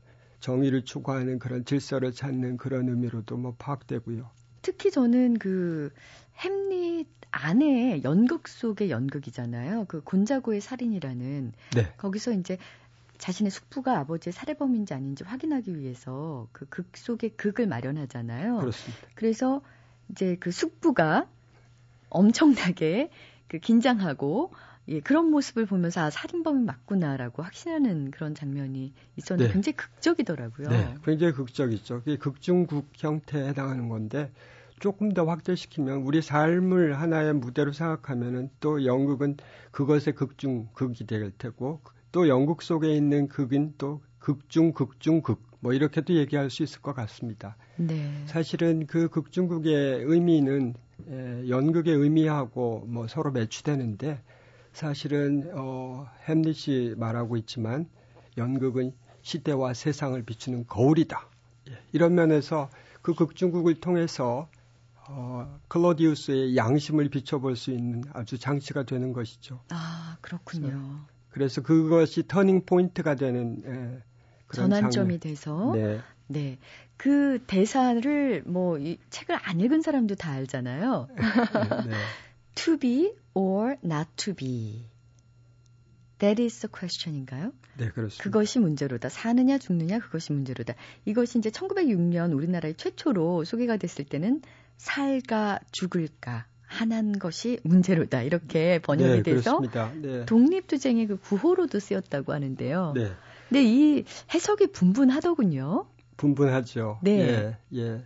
정의를 0.41 0.85
추구하는 0.85 1.39
그런 1.39 1.65
질서를 1.65 2.13
찾는 2.13 2.57
그런 2.57 2.89
의미로도 2.89 3.37
뭐 3.37 3.55
파악되고요. 3.59 4.29
특히 4.63 4.91
저는 4.91 5.39
그 5.39 5.91
햄릿 6.39 7.09
안에 7.31 8.03
연극 8.05 8.49
속의 8.49 8.91
연극이잖아요. 8.91 9.87
그 9.89 10.03
곤자고의 10.03 10.61
살인이라는 10.61 11.53
네. 11.77 11.93
거기서 11.97 12.33
이제 12.33 12.59
자신의 13.19 13.51
숙부가 13.51 13.99
아버지의 14.01 14.33
살해범인지 14.33 14.93
아닌지 14.95 15.25
확인하기 15.25 15.79
위해서 15.79 16.49
그 16.53 16.67
극 16.69 16.97
속의 16.97 17.31
극을 17.37 17.67
마련하잖아요. 17.67 18.59
그렇습니다. 18.59 19.09
그래서 19.15 19.63
이제 20.11 20.37
그 20.39 20.51
숙부가 20.51 21.29
엄청나게 22.11 23.11
그 23.49 23.59
긴장하고 23.59 24.53
예, 24.89 25.01
그런 25.01 25.31
모습을 25.31 25.67
보면서 25.67 26.03
아, 26.03 26.11
살인범이 26.11 26.65
맞구나라고 26.65 27.43
확신하는 27.43 28.11
그런 28.11 28.35
장면이 28.35 28.93
있었는데 29.17 29.49
네. 29.49 29.53
굉장히 29.53 29.77
극적이더라고요. 29.77 30.69
네, 30.69 30.95
굉장히 31.05 31.33
극적이죠. 31.33 32.01
그게 32.01 32.17
극중극 32.17 32.87
형태에 32.97 33.49
해당하는 33.49 33.89
건데 33.89 34.31
조금 34.79 35.13
더 35.13 35.25
확대시키면 35.25 36.03
우리 36.03 36.23
삶을 36.23 37.01
하나의 37.01 37.35
무대로 37.35 37.73
생각하면은 37.73 38.51
또 38.61 38.85
연극은 38.85 39.37
그것의 39.71 40.15
극중 40.15 40.69
극이 40.75 41.07
될 41.07 41.33
테고 41.37 41.81
또 42.13 42.29
연극 42.29 42.63
속에 42.63 42.95
있는 42.95 43.29
극인 43.29 43.75
또 43.79 44.01
극중 44.19 44.73
극중 44.73 45.23
극 45.23 45.47
뭐 45.67 45.73
이렇게도 45.73 46.15
얘기할 46.15 46.49
수 46.49 46.63
있을 46.63 46.81
것 46.81 46.95
같습니다. 46.95 47.57
네. 47.77 48.23
사실은 48.27 48.87
그 48.87 49.09
극중극의 49.09 50.05
의미는 50.05 50.75
에, 51.09 51.49
연극의 51.49 51.93
의미하고 51.93 52.85
뭐 52.87 53.09
서로 53.09 53.33
매치되는데 53.33 54.23
사실은 54.77 55.51
어, 55.55 56.07
햄릿이 56.29 56.97
말하고 56.99 57.39
있지만 57.39 57.89
연극은 58.37 58.93
시대와 59.23 59.73
세상을 59.73 60.23
비추는 60.23 60.67
거울이다. 60.67 61.27
예, 61.71 61.79
이런 61.93 62.15
면에서 62.15 62.69
그 63.01 63.15
극중극을 63.15 63.77
통해서 63.81 64.49
어, 65.09 65.59
클로디우스의 65.69 66.59
양심을 66.59 67.09
비춰볼 67.09 67.57
수 67.57 67.71
있는 67.71 68.03
아주 68.13 68.37
장치가 68.39 68.83
되는 68.83 69.15
것이죠. 69.15 69.61
아 69.71 70.19
그렇군요. 70.21 71.07
그래서 71.31 71.63
그것이 71.63 72.29
turning 72.29 72.67
point가 72.67 73.15
되는 73.15 73.63
예, 73.65 74.03
그런 74.47 74.69
전환점이 74.71 74.93
장면. 74.93 75.21
돼서 75.21 75.73
네. 75.75 76.01
네. 76.27 76.59
그 76.99 77.43
대사를 77.47 78.43
뭐 78.45 78.77
이 78.79 78.99
책을 79.09 79.39
안 79.43 79.59
읽은 79.61 79.81
사람도 79.81 80.17
다 80.17 80.33
알잖아요. 80.33 81.09
네. 81.17 81.93
To 82.57 82.77
be 82.79 83.13
or 83.35 83.77
not 83.85 84.09
to 84.17 84.35
be. 84.35 84.89
That 86.19 86.43
is 86.43 86.61
the 86.61 86.69
question인가요? 86.73 87.53
네, 87.77 87.91
그렇습니다. 87.91 88.25
그것이 88.25 88.59
문제로다. 88.59 89.09
사느냐 89.11 89.59
죽느냐 89.59 89.99
그것이 89.99 90.33
문제로다. 90.33 90.75
이것이 91.05 91.39
이제 91.39 91.51
1906년 91.51 92.35
우리나라의 92.35 92.75
최초로 92.77 93.45
소개가 93.45 93.77
됐을 93.77 94.05
때는 94.05 94.41
살까 94.79 95.61
죽을까 95.73 96.47
하는 96.63 97.19
것이 97.19 97.61
문제로다. 97.63 98.23
이렇게 98.23 98.79
번역이 98.81 99.23
네, 99.23 99.23
돼서 99.23 99.61
네. 100.01 100.25
독립투쟁의 100.25 101.07
그 101.07 101.17
구호로도 101.19 101.79
쓰였다고 101.79 102.33
하는데요. 102.33 102.93
네. 102.95 103.13
근데 103.49 103.65
이 103.65 104.05
해석이 104.33 104.69
분분하더군요. 104.73 105.87
분분하죠. 106.17 106.99
네. 107.03 107.19
예, 107.21 107.57
예. 107.75 108.05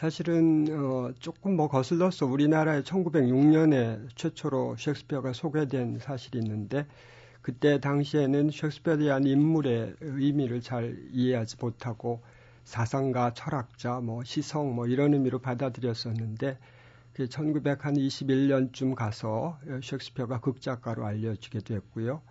사실은 0.00 0.66
어, 0.70 1.12
조금 1.20 1.56
뭐 1.56 1.68
거슬러서 1.68 2.24
우리나라에 2.24 2.80
1906년에 2.84 4.08
최초로 4.14 4.76
셰익스피어가 4.78 5.34
소개된 5.34 5.98
사실이 5.98 6.38
있는데 6.38 6.86
그때 7.42 7.80
당시에는 7.80 8.50
셰익스피어에 8.50 8.96
대한 8.96 9.26
인물의 9.26 9.96
의미를 10.00 10.62
잘 10.62 10.96
이해하지 11.12 11.56
못하고 11.60 12.22
사상가, 12.64 13.34
철학자, 13.34 14.00
뭐 14.00 14.24
시성 14.24 14.74
뭐 14.74 14.86
이런 14.86 15.12
의미로 15.12 15.38
받아들였었는데 15.38 16.56
그 17.12 17.26
1921년쯤 17.26 18.94
가서 18.94 19.58
셰익스피어가 19.82 20.40
극작가로 20.40 21.04
알려지게 21.04 21.58
됐고요. 21.58 22.22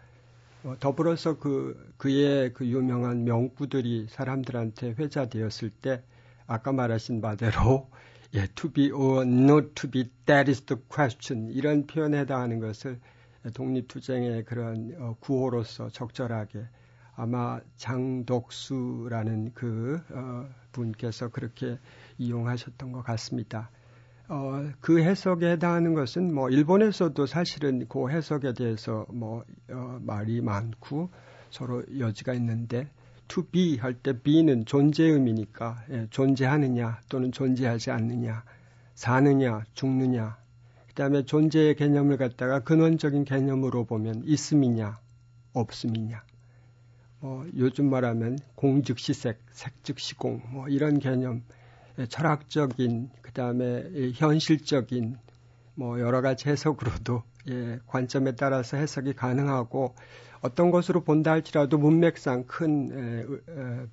어, 0.63 0.75
더불어서 0.79 1.37
그 1.37 1.93
그의 1.97 2.51
그 2.51 2.65
유명한 2.65 3.25
명구들이 3.25 4.07
사람들한테 4.09 4.95
회자되었을 4.97 5.69
때 5.69 6.01
아까 6.49 6.71
말하신 6.71 7.21
바대로 7.21 7.89
예, 8.33 8.47
to 8.55 8.71
be 8.71 8.91
or 8.91 9.23
not 9.23 9.69
to 9.75 9.89
be, 9.89 10.09
that 10.25 10.49
is 10.49 10.61
the 10.61 10.81
question. 10.91 11.51
이런 11.51 11.87
표현에 11.87 12.19
해당하는 12.19 12.59
것을 12.59 12.99
독립투쟁의 13.53 14.45
그런 14.45 14.95
어, 14.99 15.15
구호로서 15.19 15.89
적절하게 15.89 16.65
아마 17.15 17.59
장독수라는 17.77 19.53
그 19.53 19.99
어, 20.09 20.47
분께서 20.71 21.29
그렇게 21.29 21.79
이용하셨던 22.17 22.91
것 22.91 23.03
같습니다. 23.03 23.69
어, 24.27 24.69
그 24.79 25.01
해석에 25.01 25.51
해당하는 25.51 25.93
것은 25.93 26.33
뭐 26.33 26.49
일본에서도 26.49 27.25
사실은 27.25 27.87
그 27.87 28.09
해석에 28.09 28.53
대해서 28.53 29.05
뭐 29.09 29.43
어, 29.71 29.99
말이 30.01 30.41
많고 30.41 31.09
서로 31.49 31.83
여지가 31.97 32.33
있는데 32.35 32.89
to 33.29 33.43
be 33.43 33.77
할 33.77 33.93
때 33.93 34.11
be는 34.11 34.65
존재 34.65 35.05
의미니까 35.05 35.85
예, 35.91 36.07
존재하느냐 36.09 36.99
또는 37.07 37.31
존재하지 37.31 37.91
않느냐 37.91 38.43
사느냐 38.95 39.63
죽느냐. 39.73 40.37
그다음에 40.89 41.23
존재의 41.23 41.75
개념을 41.75 42.17
갖다가 42.17 42.59
근원적인 42.59 43.23
개념으로 43.23 43.85
보면 43.85 44.23
있음이냐 44.25 44.99
없음이냐. 45.53 46.21
뭐 47.21 47.47
요즘 47.55 47.89
말하면 47.89 48.39
공즉시색 48.55 49.39
색즉시공 49.51 50.41
뭐 50.51 50.67
이런 50.67 50.99
개념. 50.99 51.43
예, 51.97 52.07
철학적인 52.07 53.11
그다음에 53.21 54.11
현실적인 54.15 55.17
뭐 55.75 55.99
여러 55.99 56.21
가지 56.21 56.49
해석으로도 56.49 57.23
예, 57.49 57.79
관점에 57.87 58.33
따라서 58.35 58.75
해석이 58.75 59.13
가능하고 59.13 59.95
어떤 60.41 60.71
것으로 60.71 61.03
본다 61.03 61.31
할지라도 61.31 61.77
문맥상 61.77 62.45
큰 62.47 62.91
에, 62.91 63.21
에, 63.51 63.87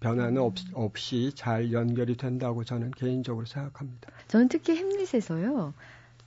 변화는 0.00 0.40
없, 0.42 0.54
없이 0.74 1.32
잘 1.34 1.72
연결이 1.72 2.16
된다고 2.16 2.64
저는 2.64 2.90
개인적으로 2.92 3.46
생각합니다. 3.46 4.10
저는 4.28 4.48
특히 4.48 4.76
햄릿에서요. 4.76 5.72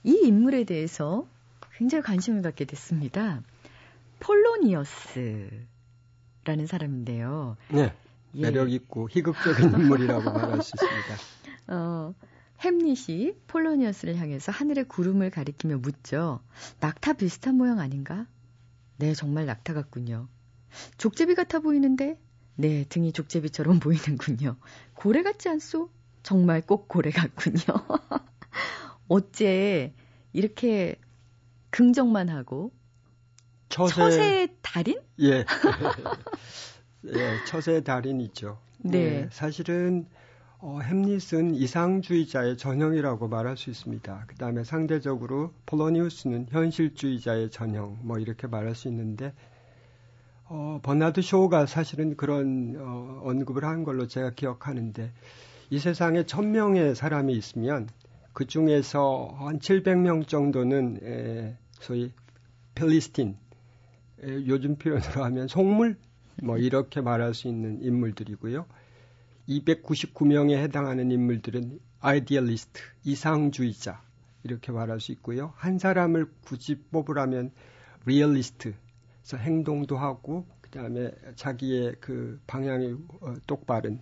이 0.04 0.20
인물에 0.24 0.64
대해서 0.64 1.26
굉장히 1.76 2.02
관심을 2.02 2.42
갖게 2.42 2.64
됐습니다. 2.64 3.42
폴로니어스라는 4.18 5.66
사람인데요. 6.66 7.56
네. 7.70 7.92
예. 8.34 8.42
매력 8.42 8.70
있고 8.72 9.08
희극적인 9.08 9.72
인물이라고 9.80 10.30
말할 10.30 10.62
수 10.62 10.72
있습니다. 10.74 11.74
어, 11.74 12.14
햄릿이 12.60 13.34
폴로니어스를 13.46 14.16
향해서 14.16 14.52
하늘의 14.52 14.84
구름을 14.84 15.30
가리키며 15.30 15.78
묻죠. 15.78 16.40
낙타 16.80 17.14
비슷한 17.14 17.56
모양 17.56 17.78
아닌가? 17.78 18.26
네, 19.00 19.14
정말 19.14 19.46
낙타 19.46 19.72
같군요. 19.72 20.28
족제비 20.98 21.34
같아 21.34 21.60
보이는데? 21.60 22.18
네, 22.56 22.84
등이 22.90 23.12
족제비처럼 23.12 23.80
보이는군요. 23.80 24.56
고래 24.94 25.22
같지 25.22 25.48
않소? 25.48 25.88
정말 26.22 26.60
꼭 26.60 26.86
고래 26.86 27.10
같군요. 27.10 27.56
어째 29.08 29.94
이렇게 30.34 31.00
긍정만 31.70 32.28
하고 32.28 32.72
처세... 33.70 33.94
처세의 33.94 34.56
달인? 34.60 35.00
예. 35.20 35.46
예, 37.06 37.44
처세의 37.46 37.82
달인이죠. 37.82 38.60
네. 38.80 38.98
예, 38.98 39.28
사실은 39.32 40.06
어, 40.62 40.78
햄릿은 40.82 41.54
이상주의자의 41.54 42.58
전형이라고 42.58 43.28
말할 43.28 43.56
수 43.56 43.70
있습니다. 43.70 44.24
그 44.26 44.34
다음에 44.36 44.62
상대적으로 44.62 45.54
폴로니우스는 45.64 46.48
현실주의자의 46.50 47.50
전형, 47.50 47.98
뭐 48.02 48.18
이렇게 48.18 48.46
말할 48.46 48.74
수 48.74 48.88
있는데, 48.88 49.32
어, 50.44 50.78
버나드 50.82 51.22
쇼가 51.22 51.64
사실은 51.64 52.14
그런 52.14 52.76
어, 52.78 53.22
언급을 53.24 53.64
한 53.64 53.84
걸로 53.84 54.06
제가 54.06 54.32
기억하는데, 54.32 55.10
이 55.70 55.78
세상에 55.78 56.26
천명의 56.26 56.94
사람이 56.94 57.32
있으면 57.32 57.88
그 58.34 58.46
중에서 58.46 59.34
한 59.38 59.60
700명 59.60 60.28
정도는 60.28 60.98
에, 61.02 61.56
소위 61.72 62.12
Philistine, 62.74 63.34
에, 64.24 64.46
요즘 64.46 64.76
표현으로 64.76 65.24
하면 65.24 65.48
속물, 65.48 65.96
뭐 66.42 66.58
이렇게 66.58 67.00
말할 67.00 67.32
수 67.32 67.48
있는 67.48 67.82
인물들이고요. 67.82 68.66
299명에 69.50 70.56
해당하는 70.56 71.10
인물들은 71.10 71.80
idealist, 72.00 72.80
이상주의자 73.04 74.00
이렇게 74.44 74.72
말할 74.72 75.00
수 75.00 75.12
있고요. 75.12 75.52
한 75.56 75.78
사람을 75.78 76.30
굳이 76.44 76.76
뽑으라면 76.90 77.50
리얼리스트, 78.06 78.74
그래서 79.20 79.36
행동도 79.36 79.98
하고 79.98 80.46
그다음에 80.60 81.10
자기의 81.34 81.96
그 82.00 82.40
방향이 82.46 82.94
어, 83.20 83.34
똑바른 83.46 84.00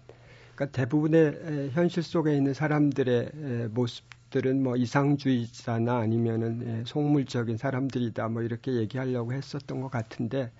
그러니까 0.54 0.76
대부분의 0.76 1.70
현실 1.72 2.02
속에 2.02 2.36
있는 2.36 2.52
사람들의 2.52 3.70
모습들은 3.70 4.62
뭐 4.62 4.76
이상주의자나 4.76 5.96
아니면은 5.96 6.84
속물적인 6.84 7.56
사람들이다 7.56 8.28
뭐 8.28 8.42
이렇게 8.42 8.74
얘기하려고 8.74 9.32
했었던 9.32 9.80
것 9.80 9.90
같은데 9.90 10.52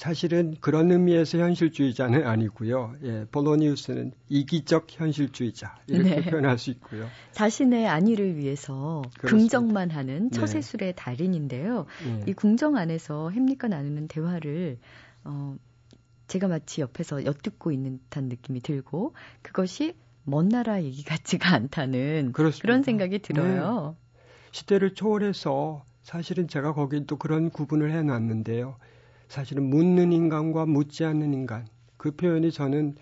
사실은 0.00 0.54
그런 0.62 0.90
의미에서 0.90 1.36
현실주의자는 1.36 2.26
아니고요. 2.26 2.94
예, 3.02 3.26
볼로니우스는 3.30 4.12
이기적 4.30 4.86
현실주의자 4.88 5.76
이렇게 5.88 6.22
네. 6.22 6.30
표현할 6.30 6.56
수 6.56 6.70
있고요. 6.70 7.06
자신의 7.32 7.86
안위를 7.86 8.38
위해서 8.38 9.02
그렇습니다. 9.18 9.58
긍정만 9.58 9.90
하는 9.90 10.30
네. 10.30 10.38
처세술의 10.38 10.92
네. 10.92 10.94
달인인데요. 10.94 11.84
네. 12.02 12.24
이 12.28 12.32
궁정 12.32 12.78
안에서 12.78 13.28
햄릿과 13.28 13.68
나누는 13.68 14.08
대화를 14.08 14.78
어, 15.24 15.56
제가 16.28 16.48
마치 16.48 16.80
옆에서 16.80 17.26
엿듣고 17.26 17.70
있는 17.70 17.98
듯한 18.04 18.30
느낌이 18.30 18.60
들고 18.62 19.12
그것이 19.42 19.92
먼 20.24 20.48
나라 20.48 20.82
얘기 20.82 21.04
같지가 21.04 21.52
않다는 21.54 22.32
그렇습니다. 22.32 22.62
그런 22.62 22.82
생각이 22.82 23.18
들어요. 23.18 23.96
네. 23.98 24.20
시대를 24.52 24.94
초월해서 24.94 25.84
사실은 26.04 26.48
제가 26.48 26.72
거긴 26.72 27.04
또 27.04 27.18
그런 27.18 27.50
구분을 27.50 27.92
해놨는데요. 27.92 28.76
사실은 29.30 29.70
묻는 29.70 30.12
인간과 30.12 30.66
묻지 30.66 31.04
않는 31.04 31.32
인간 31.32 31.64
그 31.96 32.10
표현이 32.10 32.50
저는 32.50 32.96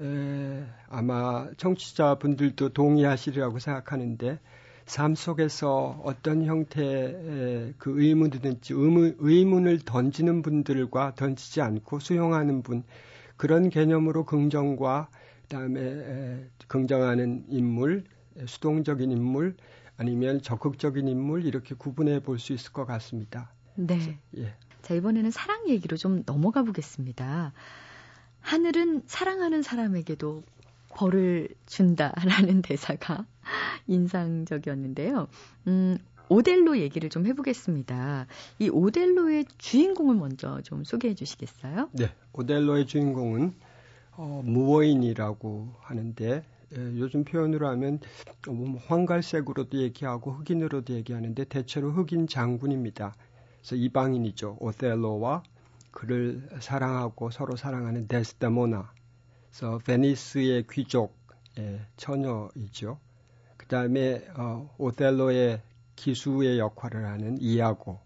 에, 0.00 0.64
아마 0.88 1.50
청취자분들도 1.58 2.70
동의하시리라고 2.70 3.58
생각하는데 3.58 4.40
삶 4.86 5.14
속에서 5.14 6.00
어떤 6.02 6.46
형태의 6.46 7.74
그 7.76 8.00
의문이든지 8.00 8.72
의문, 8.72 9.16
의문을 9.18 9.80
던지는 9.84 10.40
분들과 10.40 11.16
던지지 11.16 11.60
않고 11.60 11.98
수용하는 12.00 12.62
분 12.62 12.82
그런 13.36 13.68
개념으로 13.68 14.24
긍정과 14.24 15.10
그다음에 15.42 15.80
에, 15.82 16.46
긍정하는 16.66 17.44
인물, 17.48 18.04
수동적인 18.46 19.10
인물 19.10 19.54
아니면 19.98 20.40
적극적인 20.40 21.08
인물 21.08 21.44
이렇게 21.44 21.74
구분해 21.74 22.20
볼 22.20 22.38
수 22.38 22.54
있을 22.54 22.72
것 22.72 22.86
같습니다. 22.86 23.52
네. 23.74 24.18
예. 24.38 24.54
자, 24.84 24.92
이번에는 24.94 25.30
사랑 25.30 25.66
얘기로 25.68 25.96
좀 25.96 26.24
넘어가 26.26 26.62
보겠습니다. 26.62 27.54
하늘은 28.40 29.04
사랑하는 29.06 29.62
사람에게도 29.62 30.42
벌을 30.90 31.48
준다라는 31.64 32.60
대사가 32.62 33.24
인상적이었는데요. 33.86 35.28
음, 35.68 35.96
오델로 36.28 36.78
얘기를 36.78 37.08
좀 37.08 37.26
해보겠습니다. 37.26 38.26
이 38.58 38.68
오델로의 38.68 39.46
주인공을 39.56 40.16
먼저 40.16 40.60
좀 40.60 40.84
소개해 40.84 41.14
주시겠어요? 41.14 41.88
네. 41.92 42.12
오델로의 42.34 42.86
주인공은 42.86 43.54
어, 44.12 44.42
무어인이라고 44.44 45.76
하는데 45.80 46.44
예, 46.76 46.98
요즘 46.98 47.24
표현으로 47.24 47.68
하면 47.68 48.00
뭐 48.46 48.78
황갈색으로도 48.86 49.78
얘기하고 49.78 50.32
흑인으로도 50.32 50.92
얘기하는데 50.94 51.44
대체로 51.44 51.90
흑인 51.92 52.26
장군입니다. 52.26 53.14
그래서 53.64 53.76
이방인이죠. 53.76 54.58
오텔로와 54.60 55.42
그를 55.90 56.46
사랑하고 56.60 57.30
서로 57.30 57.56
사랑하는 57.56 58.08
데스데모나. 58.08 58.92
그래서 59.48 59.78
베니스의 59.78 60.66
귀족의 60.70 61.80
처녀이죠. 61.96 62.98
그 63.56 63.66
다음에 63.66 64.26
어, 64.36 64.74
오텔로의 64.76 65.62
기수의 65.96 66.58
역할을 66.58 67.06
하는 67.06 67.38
이아고, 67.40 68.00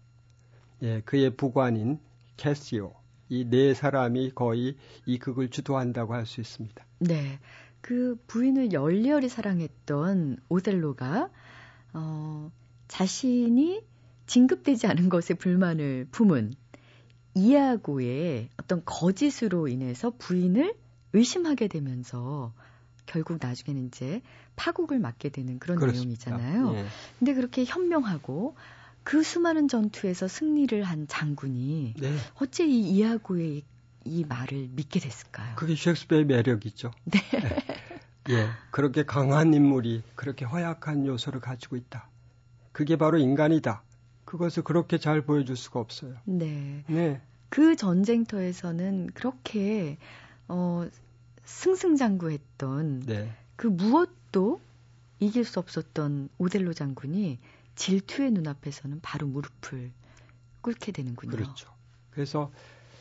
예, 0.81 1.01
그의 1.01 1.35
부관인 1.35 1.99
캐시오. 2.37 2.93
이 3.31 3.45
네 3.49 3.73
사람이 3.73 4.31
거의 4.33 4.77
이 5.05 5.19
극을 5.19 5.49
주도한다고 5.49 6.13
할 6.13 6.25
수 6.25 6.39
있습니다. 6.41 6.85
네. 6.99 7.39
그 7.81 8.17
부인을 8.27 8.71
열렬히 8.73 9.27
사랑했던 9.29 10.37
오텔로가 10.49 11.29
어, 11.93 12.51
자신이 12.87 13.83
진급되지 14.29 14.85
않은 14.85 15.09
것에 15.09 15.33
불만을 15.33 16.07
품은 16.11 16.53
이아고의 17.33 18.49
어떤 18.57 18.83
거짓으로 18.85 19.67
인해서 19.67 20.11
부인을 20.17 20.75
의심하게 21.13 21.67
되면서 21.67 22.53
결국 23.07 23.39
나중에는 23.41 23.87
이제 23.87 24.21
파국을 24.55 24.99
맞게 24.99 25.29
되는 25.29 25.57
그런 25.57 25.79
그렇습니다. 25.79 26.37
내용이잖아요. 26.37 26.75
예. 26.75 26.85
근데 27.17 27.33
그렇게 27.33 27.65
현명하고 27.65 28.55
그 29.03 29.23
수많은 29.23 29.67
전투에서 29.67 30.27
승리를 30.27 30.83
한 30.83 31.07
장군이 31.07 31.95
네. 31.97 32.15
어째 32.35 32.67
이 32.67 32.81
이아고의 32.81 33.63
이 34.05 34.25
말을 34.25 34.69
믿게 34.73 34.99
됐을까요? 34.99 35.55
그게 35.55 35.75
셰익스피어의 35.75 36.25
매력이죠. 36.25 36.91
네. 37.05 37.19
네. 37.31 37.63
예, 38.29 38.49
그렇게 38.69 39.05
강한 39.05 39.55
인물이 39.55 40.03
그렇게 40.13 40.45
허약한 40.45 41.07
요소를 41.07 41.39
가지고 41.39 41.77
있다. 41.77 42.07
그게 42.71 42.95
바로 42.95 43.17
인간이다. 43.17 43.81
그것을 44.29 44.63
그렇게 44.63 44.99
잘 44.99 45.21
보여줄 45.21 45.57
수가 45.57 45.79
없어요. 45.79 46.13
네. 46.23 46.83
네. 46.87 47.19
그 47.49 47.75
전쟁터에서는 47.75 49.09
그렇게 49.15 49.97
어, 50.47 50.87
승승장구했던 51.45 52.99
네. 53.07 53.35
그 53.55 53.65
무엇도 53.65 54.61
이길 55.19 55.45
수 55.45 55.59
없었던 55.59 56.29
오델로 56.37 56.73
장군이 56.73 57.39
질투의 57.73 58.29
눈앞에서는 58.29 58.99
바로 59.01 59.25
무릎을 59.25 59.91
꿇게 60.61 60.91
되는군요. 60.91 61.31
그렇죠. 61.31 61.71
그래서 62.11 62.51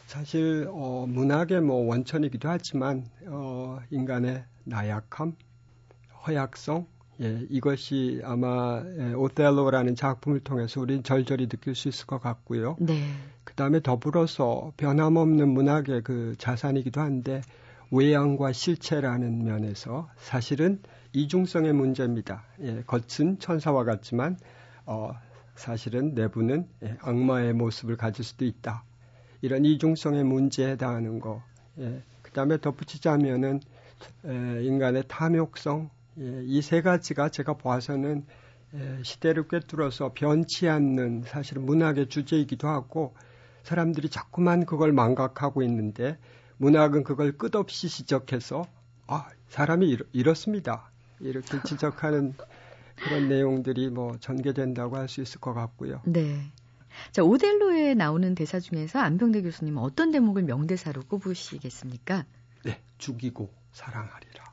사실 0.06 0.66
어, 0.70 1.04
문학의 1.06 1.60
뭐 1.60 1.86
원천이기도 1.88 2.48
하지만 2.48 3.06
어, 3.26 3.80
인간의 3.90 4.46
나약함, 4.64 5.36
허약성, 6.26 6.86
예, 7.20 7.46
이것이 7.50 8.20
아마 8.24 8.82
예, 8.98 9.12
오텔로라는 9.12 9.96
작품을 9.96 10.40
통해서 10.40 10.80
우리는 10.80 11.02
절절히 11.02 11.48
느낄 11.48 11.74
수 11.74 11.88
있을 11.88 12.06
것 12.06 12.20
같고요. 12.20 12.76
네. 12.78 13.02
그 13.44 13.54
다음에 13.54 13.80
더불어서 13.80 14.72
변함없는 14.76 15.48
문학의 15.48 16.02
그 16.02 16.34
자산이기도 16.38 17.00
한데 17.00 17.40
외양과 17.90 18.52
실체라는 18.52 19.44
면에서 19.44 20.08
사실은 20.18 20.80
이중성의 21.12 21.72
문제입니다. 21.72 22.44
예, 22.60 22.82
겉은 22.86 23.38
천사와 23.40 23.84
같지만 23.84 24.38
어, 24.86 25.12
사실은 25.56 26.14
내부는 26.14 26.68
예, 26.84 26.96
악마의 27.00 27.54
모습을 27.54 27.96
가질 27.96 28.24
수도 28.24 28.44
있다. 28.44 28.84
이런 29.40 29.64
이중성의 29.64 30.24
문제에 30.24 30.72
해당하는 30.72 31.18
거. 31.18 31.42
예, 31.78 32.02
그 32.22 32.30
다음에 32.32 32.58
덧붙이자면은 32.60 33.60
에, 34.24 34.64
인간의 34.64 35.04
탐욕성, 35.08 35.90
예, 36.20 36.42
이세 36.44 36.82
가지가 36.82 37.28
제가 37.30 37.56
봐서는 37.58 38.26
예, 38.74 38.98
시대를 39.02 39.48
꿰뚫어서 39.48 40.12
변치 40.14 40.68
않는 40.68 41.22
사실 41.26 41.58
문학의 41.58 42.08
주제이기도 42.08 42.68
하고 42.68 43.14
사람들이 43.62 44.08
자꾸만 44.08 44.66
그걸 44.66 44.92
망각하고 44.92 45.62
있는데 45.62 46.18
문학은 46.58 47.04
그걸 47.04 47.32
끝없이 47.36 47.88
지적해서 47.88 48.66
아 49.06 49.28
사람이 49.48 49.88
이렇, 49.88 50.06
이렇습니다 50.12 50.90
이렇게 51.20 51.60
지적하는 51.64 52.34
그런 52.96 53.28
내용들이 53.28 53.90
뭐 53.90 54.16
전개된다고 54.18 54.96
할 54.96 55.08
수 55.08 55.22
있을 55.22 55.40
것 55.40 55.54
같고요. 55.54 56.02
네. 56.04 56.52
자 57.12 57.22
오델로에 57.22 57.94
나오는 57.94 58.34
대사 58.34 58.58
중에서 58.58 58.98
안병대 58.98 59.42
교수님 59.42 59.76
어떤 59.76 60.10
대목을 60.10 60.42
명대사로 60.42 61.02
꼽으시겠습니까? 61.02 62.26
네, 62.64 62.80
죽이고 62.98 63.48
사랑하리라. 63.72 64.44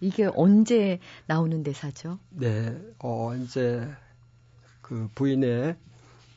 이게 0.00 0.28
언제 0.34 1.00
나오는 1.26 1.62
대사죠? 1.62 2.18
네, 2.30 2.76
어, 2.98 3.34
이제 3.34 3.88
그 4.80 5.08
부인의 5.14 5.76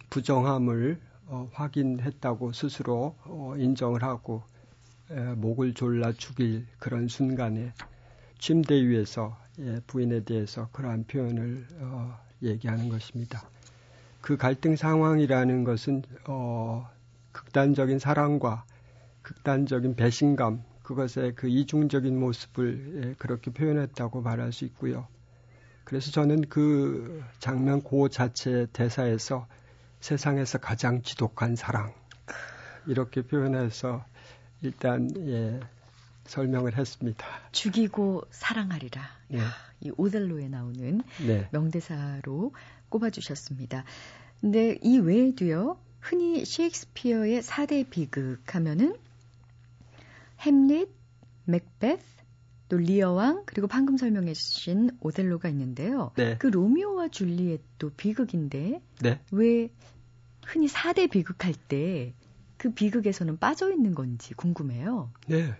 부정함을 0.09 0.99
어, 1.27 1.49
확인했다고 1.53 2.51
스스로 2.53 3.15
어, 3.23 3.53
인정을 3.57 4.03
하고 4.03 4.43
에, 5.09 5.15
목을 5.35 5.73
졸라 5.73 6.11
죽일 6.11 6.65
그런 6.79 7.07
순간에 7.07 7.73
침대 8.39 8.75
위에서 8.75 9.37
예, 9.59 9.79
부인에 9.85 10.23
대해서 10.23 10.69
그러한 10.71 11.05
표현을 11.05 11.67
어, 11.79 12.17
얘기하는 12.41 12.89
것입니다. 12.89 13.43
그 14.21 14.37
갈등 14.37 14.75
상황이라는 14.75 15.63
것은 15.63 16.03
어, 16.27 16.89
극단적인 17.31 17.99
사랑과 17.99 18.65
극단적인 19.21 19.95
배신감 19.95 20.63
그것의 20.83 21.35
그 21.35 21.47
이중적인 21.47 22.19
모습을 22.19 23.03
예, 23.03 23.15
그렇게 23.17 23.51
표현했다고 23.51 24.21
말할 24.21 24.51
수 24.51 24.65
있고요. 24.65 25.07
그래서 25.83 26.11
저는 26.11 26.47
그 26.49 27.23
장면 27.39 27.81
고 27.81 28.09
자체 28.09 28.67
대사에서 28.73 29.47
세상에서 29.99 30.57
가장 30.57 31.01
지독한 31.01 31.55
사랑 31.55 31.93
이렇게 32.87 33.21
표현해서 33.21 34.03
일단 34.61 35.09
예, 35.27 35.59
설명을 36.25 36.77
했습니다. 36.77 37.25
죽이고 37.51 38.23
사랑하리라. 38.29 39.01
네. 39.29 39.39
이 39.81 39.91
오델로에 39.97 40.47
나오는 40.47 41.01
네. 41.25 41.49
명대사로 41.51 42.53
꼽아주셨습니다. 42.89 43.83
근데 44.39 44.77
이 44.81 44.99
외에도요, 44.99 45.77
흔히 45.99 46.45
셰익스피어의 46.45 47.41
4대 47.41 47.89
비극 47.89 48.55
하면은 48.55 48.95
햄릿, 50.41 50.89
맥베스, 51.45 52.03
또 52.69 52.77
리어왕 52.77 53.43
그리고 53.45 53.67
방금 53.67 53.97
설명해 53.97 54.33
주신 54.33 54.91
오델로가 55.01 55.49
있는데요. 55.49 56.11
네. 56.15 56.37
그 56.37 56.47
로미오와 56.47 57.09
줄리엣도 57.09 57.91
비극인데 57.97 58.81
네. 59.01 59.19
왜 59.31 59.69
흔히 60.45 60.67
4대 60.67 61.09
비극할 61.09 61.53
때 61.53 62.13
그 62.61 62.69
비극에서는 62.69 63.39
빠져 63.39 63.71
있는 63.71 63.95
건지 63.95 64.35
궁금해요. 64.35 65.09
네. 65.25 65.55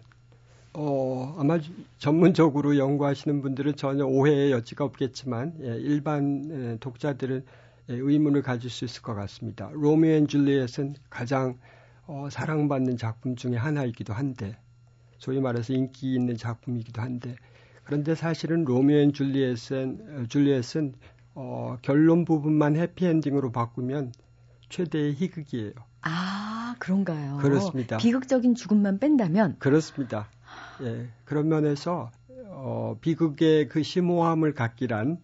어, 0.76 1.36
아마 1.40 1.58
전문적으로 1.98 2.78
연구하시는 2.78 3.42
분들은 3.42 3.76
전혀 3.76 4.06
오해의 4.06 4.52
여지가 4.52 4.86
없겠지만 4.86 5.56
예, 5.64 5.78
일반 5.78 6.48
예, 6.52 6.78
독자들은 6.80 7.44
예, 7.90 7.94
의문을 7.96 8.44
가질 8.44 8.70
수 8.70 8.86
있을 8.86 9.02
것 9.02 9.16
같습니다. 9.16 9.72
Romeo 9.74 10.12
and 10.12 10.28
Juliet은 10.28 10.94
가장 11.10 11.58
어, 12.06 12.28
사랑받는 12.30 12.98
작품 12.98 13.36
중의 13.36 13.58
하나이기도 13.58 14.14
한데 14.14 14.56
소위 15.22 15.40
말해서 15.40 15.74
인기 15.74 16.16
있는 16.16 16.36
작품이기도 16.36 17.00
한데 17.00 17.36
그런데 17.84 18.16
사실은 18.16 18.64
Romeo 18.66 18.98
and 18.98 19.14
Juliet은, 19.14 20.28
Juliet은 20.30 20.94
어, 21.36 21.78
결론 21.84 22.26
부분만 22.26 22.76
해피엔딩으로 22.76 23.52
바꾸면 23.52 24.14
최대의 24.70 25.14
희극이에요. 25.14 25.74
아, 26.02 26.76
그런가요? 26.80 27.38
그렇습니다. 27.38 27.98
비극적인 27.98 28.56
죽음만 28.56 28.98
뺀다면? 29.00 29.58
그렇습니다. 29.60 30.28
예, 30.82 31.08
그런 31.26 31.50
면에서 31.50 32.10
어, 32.48 32.98
비극의 33.00 33.70
그 33.70 33.84
심오함을 33.84 34.54
갖기란 34.54 35.20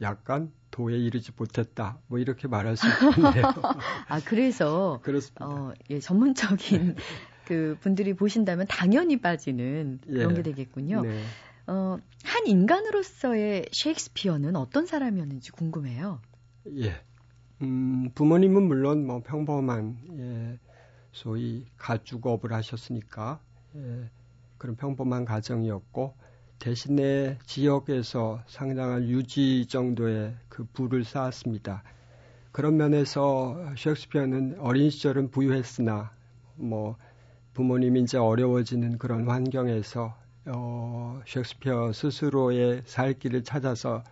약간 0.00 0.50
도에 0.72 0.96
이르지 0.96 1.32
못했다. 1.36 1.98
뭐 2.08 2.18
이렇게 2.18 2.48
말할 2.48 2.76
수 2.76 2.86
있겠네요. 2.88 3.52
아, 4.08 4.20
그래서 4.24 5.00
그렇습니다. 5.04 5.46
어, 5.46 5.72
예, 5.90 6.00
전문적인 6.00 6.96
그 7.46 7.78
분들이 7.80 8.12
보신다면 8.12 8.66
당연히 8.68 9.20
빠지는 9.20 10.00
그런 10.04 10.32
예. 10.32 10.36
게 10.36 10.42
되겠군요. 10.42 11.02
네. 11.02 11.22
어, 11.68 11.98
한 12.24 12.46
인간으로서의 12.46 13.66
셰익스피어는 13.72 14.56
어떤 14.56 14.86
사람이었는지 14.86 15.52
궁금해요. 15.52 16.20
예. 16.78 17.00
음, 17.62 18.10
부모님은 18.14 18.64
물론 18.64 19.06
뭐 19.06 19.22
평범한 19.22 19.96
예, 20.18 20.58
소위 21.12 21.64
가축업을 21.78 22.52
하셨으니까 22.52 23.40
예, 23.76 24.10
그런 24.58 24.76
평범한 24.76 25.24
가정이었고 25.24 26.14
대신에 26.58 27.38
지역에서 27.46 28.42
상당한 28.46 29.08
유지 29.08 29.66
정도의 29.66 30.34
그 30.48 30.64
부를 30.72 31.04
쌓았습니다. 31.04 31.82
그런 32.50 32.76
면에서 32.76 33.74
셰익스피어는 33.76 34.58
어린 34.60 34.90
시절은 34.90 35.30
부유했으나 35.30 36.10
뭐 36.56 36.96
부모님이 37.56 38.02
이제 38.02 38.18
어려워지는 38.18 38.98
그런 38.98 39.26
환경에서 39.30 40.14
어, 40.44 41.22
셰익스피어 41.26 41.90
스스로의 41.94 42.82
살 42.84 43.14
길을 43.14 43.44
찾아서 43.44 44.04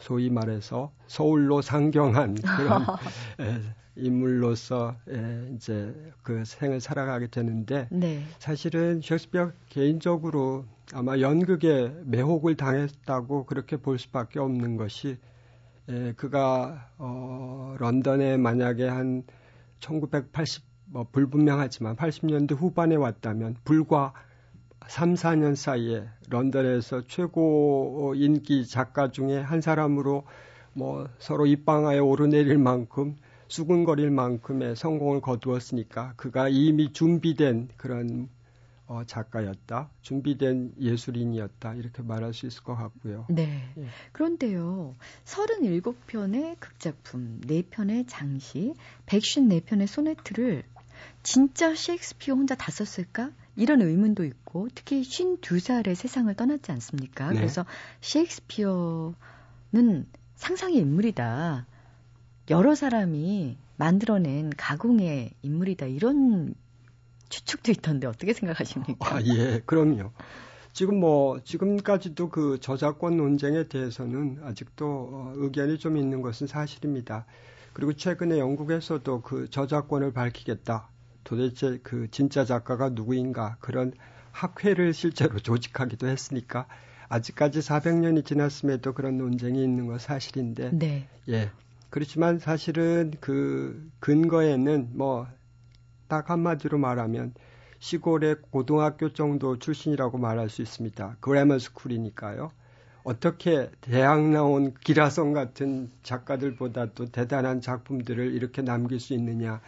소위 0.00 0.30
말해서 0.30 0.90
서울로 1.06 1.62
상경한 1.62 2.34
그런 2.34 2.82
에, 3.38 3.60
인물로서 3.94 4.96
에, 5.08 5.52
이제 5.54 5.94
그 6.24 6.44
생을 6.44 6.80
살아가게 6.80 7.28
되는데 7.28 7.86
네. 7.92 8.24
사실은 8.40 9.00
셰익스피어 9.00 9.52
개인적으로 9.68 10.64
아마 10.92 11.20
연극에 11.20 11.94
매혹을 12.04 12.56
당했다고 12.56 13.46
그렇게 13.46 13.76
볼 13.76 14.00
수밖에 14.00 14.40
없는 14.40 14.76
것이 14.76 15.18
에, 15.88 16.14
그가 16.14 16.90
어, 16.98 17.76
런던에 17.78 18.38
만약에 18.38 18.88
한 18.88 19.22
1980, 19.78 20.71
뭐 20.92 21.06
불분명하지만 21.10 21.96
80년대 21.96 22.54
후반에 22.54 22.96
왔다면 22.96 23.56
불과 23.64 24.12
3, 24.88 25.14
4년 25.14 25.56
사이에 25.56 26.06
런던에서 26.28 27.06
최고 27.06 28.12
인기 28.14 28.66
작가 28.66 29.10
중에 29.10 29.40
한 29.40 29.62
사람으로 29.62 30.24
뭐 30.74 31.08
서로 31.18 31.46
입방아에 31.46 31.98
오르내릴 31.98 32.58
만큼 32.58 33.16
수근거릴 33.48 34.10
만큼의 34.10 34.76
성공을 34.76 35.22
거두었으니까 35.22 36.12
그가 36.16 36.48
이미 36.48 36.92
준비된 36.92 37.70
그런 37.76 38.28
어, 38.86 39.04
작가였다, 39.06 39.88
준비된 40.02 40.74
예술인이었다 40.78 41.74
이렇게 41.74 42.02
말할 42.02 42.34
수 42.34 42.46
있을 42.46 42.62
것 42.62 42.74
같고요. 42.74 43.24
네. 43.30 43.62
예. 43.78 43.86
그런데요, 44.12 44.94
37편의 45.24 46.56
극작품, 46.60 47.40
4편의 47.40 48.04
장시, 48.06 48.74
154편의 49.06 49.86
소네트를 49.86 50.64
진짜 51.22 51.74
셰익스피어 51.74 52.34
혼자 52.34 52.54
다 52.54 52.70
썼을까? 52.70 53.30
이런 53.56 53.82
의문도 53.82 54.24
있고 54.24 54.68
특히 54.74 55.02
52살에 55.02 55.94
세상을 55.94 56.34
떠났지 56.34 56.72
않습니까? 56.72 57.30
네. 57.30 57.36
그래서 57.36 57.66
셰익스피어는 58.00 59.14
상상의 60.36 60.78
인물이다. 60.78 61.66
여러 62.50 62.74
사람이 62.74 63.56
만들어낸 63.76 64.50
가공의 64.56 65.32
인물이다. 65.42 65.86
이런 65.86 66.54
추측도 67.28 67.72
있던데 67.72 68.06
어떻게 68.06 68.32
생각하십니까? 68.32 69.16
아, 69.16 69.22
예, 69.22 69.62
그럼요. 69.64 70.12
지금 70.72 71.00
뭐 71.00 71.40
지금까지도 71.44 72.30
그 72.30 72.58
저작권 72.60 73.16
논쟁에 73.16 73.68
대해서는 73.68 74.40
아직도 74.42 74.86
어, 74.86 75.32
의견이 75.36 75.78
좀 75.78 75.96
있는 75.96 76.22
것은 76.22 76.46
사실입니다. 76.46 77.26
그리고 77.72 77.92
최근에 77.92 78.38
영국에서도 78.38 79.22
그 79.22 79.48
저작권을 79.50 80.12
밝히겠다. 80.12 80.88
도대체 81.24 81.78
그 81.82 82.08
진짜 82.10 82.44
작가가 82.44 82.88
누구인가 82.88 83.56
그런 83.60 83.92
학회를 84.32 84.94
실제로 84.94 85.38
조직하기도 85.40 86.06
했으니까 86.06 86.66
아직까지 87.08 87.60
400년이 87.60 88.24
지났음에도 88.24 88.94
그런 88.94 89.18
논쟁이 89.18 89.62
있는 89.62 89.86
건 89.86 89.98
사실인데 89.98 90.70
네. 90.72 91.08
예 91.28 91.50
그렇지만 91.90 92.38
사실은 92.38 93.12
그 93.20 93.90
근거에는 94.00 94.90
뭐 94.94 95.26
딱 96.12 96.28
한마디로 96.28 96.76
말하면 96.76 97.32
시골의 97.78 98.36
고등학교 98.50 99.14
정도 99.14 99.58
출신이라고 99.58 100.18
말할 100.18 100.50
수 100.50 100.60
있습니다. 100.60 101.16
그래머 101.20 101.58
스쿨이니까요. 101.58 102.52
어떻게 103.02 103.70
대학 103.80 104.22
나온 104.28 104.74
기라성 104.84 105.32
같은 105.32 105.90
작가들보다도 106.02 107.06
대단한 107.12 107.62
작품들을 107.62 108.34
이렇게 108.34 108.60
남길 108.60 109.00
수 109.00 109.14
있느냐. 109.14 109.62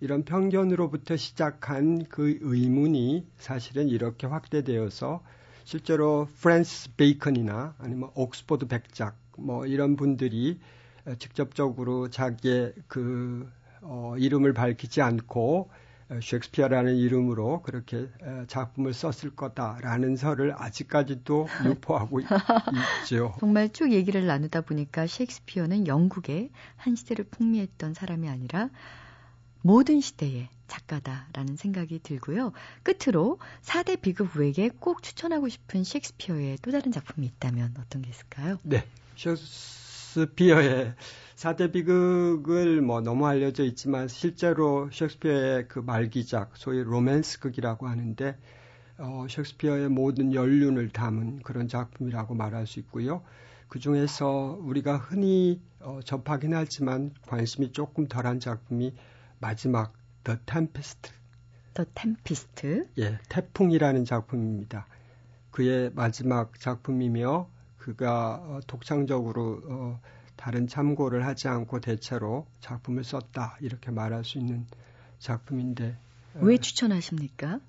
이런 0.00 0.24
편견으로부터 0.24 1.16
시작한 1.16 2.04
그 2.08 2.38
의문이 2.40 3.26
사실은 3.36 3.88
이렇게 3.88 4.26
확대되어서 4.26 5.22
실제로 5.64 6.28
프랜시스 6.40 6.94
베이컨이나 6.96 7.74
아니면 7.78 8.10
옥스퍼드 8.14 8.68
백작 8.68 9.16
뭐 9.36 9.66
이런 9.66 9.96
분들이 9.96 10.58
직접적으로 11.18 12.10
자기의 12.10 12.74
그 12.86 13.50
어, 13.82 14.14
이름을 14.18 14.52
밝히지 14.52 15.02
않고 15.02 15.70
셰익스피어라는 16.22 16.96
이름으로 16.96 17.60
그렇게 17.62 18.08
작품을 18.46 18.94
썼을 18.94 19.36
거다라는 19.36 20.16
설을 20.16 20.54
아직까지도 20.56 21.46
유포하고 21.66 22.20
있죠. 22.20 23.34
정말 23.40 23.68
쭉 23.68 23.92
얘기를 23.92 24.26
나누다 24.26 24.62
보니까 24.62 25.06
셰익스피어는 25.06 25.86
영국의 25.86 26.50
한 26.76 26.96
시대를 26.96 27.26
풍미했던 27.30 27.92
사람이 27.94 28.28
아니라 28.28 28.70
모든 29.62 30.00
시대의 30.00 30.48
작가다라는 30.66 31.56
생각이 31.56 32.00
들고요. 32.02 32.52
끝으로 32.82 33.38
4대 33.62 34.00
비극 34.00 34.36
외에 34.36 34.70
꼭 34.78 35.02
추천하고 35.02 35.48
싶은 35.48 35.84
셰익스피어의 35.84 36.58
또 36.62 36.70
다른 36.70 36.92
작품이 36.92 37.26
있다면 37.26 37.74
어떤 37.80 38.02
게 38.02 38.10
있을까요? 38.10 38.58
네. 38.62 38.84
셰익스피어의 39.16 40.94
4대 41.36 41.72
비극을 41.72 42.82
뭐 42.82 43.00
너무 43.00 43.26
알려져 43.26 43.64
있지만 43.64 44.08
실제로 44.08 44.90
셰익스피어의 44.92 45.68
그 45.68 45.78
말기작, 45.78 46.56
소위 46.56 46.82
로맨스극이라고 46.82 47.88
하는데 47.88 48.36
어, 48.98 49.26
셰익스피어의 49.28 49.88
모든 49.88 50.34
연륜을 50.34 50.90
담은 50.90 51.40
그런 51.42 51.68
작품이라고 51.68 52.34
말할 52.34 52.66
수 52.66 52.80
있고요. 52.80 53.22
그 53.68 53.78
중에서 53.78 54.58
우리가 54.62 54.96
흔히 54.96 55.60
어, 55.80 56.00
접하긴 56.04 56.54
하지만 56.54 57.12
관심이 57.26 57.72
조금 57.72 58.08
덜한 58.08 58.40
작품이 58.40 58.94
마지막 59.40 59.92
더 60.24 60.36
템피스트. 60.46 61.10
더 61.74 61.84
템피스트. 61.94 62.88
예, 62.98 63.18
태풍이라는 63.28 64.04
작품입니다. 64.04 64.86
그의 65.50 65.90
마지막 65.94 66.58
작품이며 66.58 67.48
그가 67.78 68.34
어, 68.34 68.60
독창적으로 68.66 69.62
어, 69.64 70.00
다른 70.36 70.66
참고를 70.66 71.26
하지 71.26 71.48
않고 71.48 71.80
대체로 71.80 72.46
작품을 72.60 73.04
썼다 73.04 73.56
이렇게 73.60 73.90
말할 73.90 74.24
수 74.24 74.38
있는 74.38 74.66
작품인데 75.18 75.96
어, 76.34 76.40
왜 76.42 76.54
어, 76.54 76.58
추천하십니까? 76.58 77.60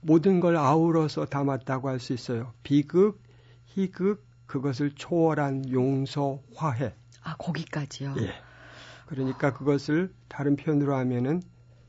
모든 0.00 0.40
걸 0.40 0.56
아우러서 0.56 1.26
담았다고 1.26 1.88
할 1.88 2.00
수 2.00 2.12
있어요. 2.14 2.52
비극, 2.62 3.20
희극, 3.66 4.24
그것을 4.46 4.92
초월한 4.94 5.70
용서, 5.70 6.40
화해. 6.56 6.94
아 7.22 7.36
거기까지요. 7.36 8.14
예. 8.18 8.32
그러니까 9.10 9.52
그것을 9.52 10.14
다른 10.28 10.54
표현으로 10.54 10.94
하면은 10.94 11.42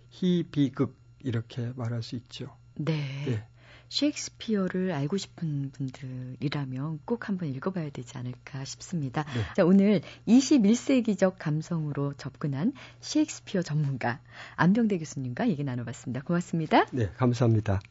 희비극 0.10 0.98
이렇게 1.20 1.72
말할 1.76 2.02
수 2.02 2.16
있죠. 2.16 2.58
네. 2.76 2.96
네. 3.28 3.48
셰익스피어를 3.90 4.92
알고 4.92 5.18
싶은 5.18 5.72
분들이라면 5.72 7.02
꼭 7.06 7.30
한번 7.30 7.50
읽어봐야 7.50 7.92
되지 7.92 8.18
않을까 8.18 8.66
싶습니다. 8.66 9.24
네. 9.24 9.42
자, 9.56 9.66
오늘 9.66 10.02
21세기적 10.28 11.36
감성으로 11.38 12.14
접근한 12.14 12.74
셰익스피어 13.02 13.62
전문가 13.62 14.20
안병대 14.56 14.98
교수님과 14.98 15.50
얘기 15.50 15.64
나눠봤습니다. 15.64 16.24
고맙습니다. 16.24 16.86
네, 16.92 17.12
감사합니다. 17.18 17.82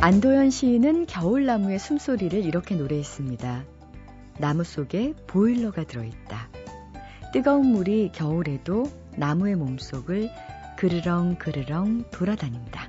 안도현 0.00 0.50
시인은 0.50 1.06
겨울나무의 1.06 1.78
숨소리를 1.78 2.44
이렇게 2.44 2.74
노래했습니다. 2.74 3.73
나무 4.38 4.64
속에 4.64 5.14
보일러가 5.26 5.84
들어있다. 5.84 6.48
뜨거운 7.32 7.66
물이 7.66 8.10
겨울에도 8.12 8.84
나무의 9.16 9.56
몸속을 9.56 10.30
그르렁 10.76 11.36
그르렁 11.38 12.04
돌아다닌다. 12.10 12.88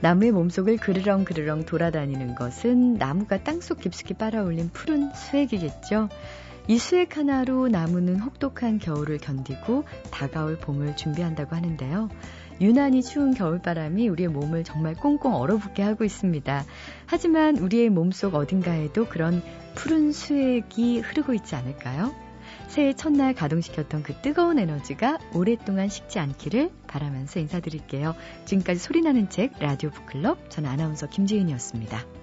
나무의 0.00 0.32
몸속을 0.32 0.76
그르렁 0.76 1.24
그르렁 1.24 1.64
돌아다니는 1.64 2.34
것은 2.34 2.94
나무가 2.94 3.42
땅속 3.42 3.80
깊숙이 3.80 4.14
빨아올린 4.14 4.70
푸른 4.72 5.12
수액이겠죠. 5.14 6.08
이 6.68 6.78
수액 6.78 7.16
하나로 7.16 7.68
나무는 7.68 8.18
혹독한 8.18 8.78
겨울을 8.78 9.18
견디고 9.18 9.84
다가올 10.10 10.58
봄을 10.58 10.96
준비한다고 10.96 11.54
하는데요. 11.54 12.08
유난히 12.60 13.02
추운 13.02 13.34
겨울바람이 13.34 14.08
우리의 14.08 14.28
몸을 14.28 14.64
정말 14.64 14.94
꽁꽁 14.94 15.34
얼어붙게 15.34 15.82
하고 15.82 16.04
있습니다. 16.04 16.64
하지만 17.06 17.58
우리의 17.58 17.90
몸속 17.90 18.34
어딘가에도 18.34 19.06
그런 19.06 19.42
푸른 19.74 20.12
수액이 20.12 21.00
흐르고 21.00 21.34
있지 21.34 21.54
않을까요? 21.54 22.14
새해 22.68 22.94
첫날 22.94 23.34
가동시켰던 23.34 24.02
그 24.02 24.14
뜨거운 24.22 24.58
에너지가 24.58 25.18
오랫동안 25.34 25.88
식지 25.88 26.18
않기를 26.18 26.70
바라면서 26.86 27.40
인사드릴게요. 27.40 28.14
지금까지 28.44 28.80
소리나는 28.80 29.28
책 29.30 29.52
라디오 29.60 29.90
북클럽 29.90 30.50
저는 30.50 30.68
아나운서 30.68 31.08
김지은이었습니다. 31.08 32.15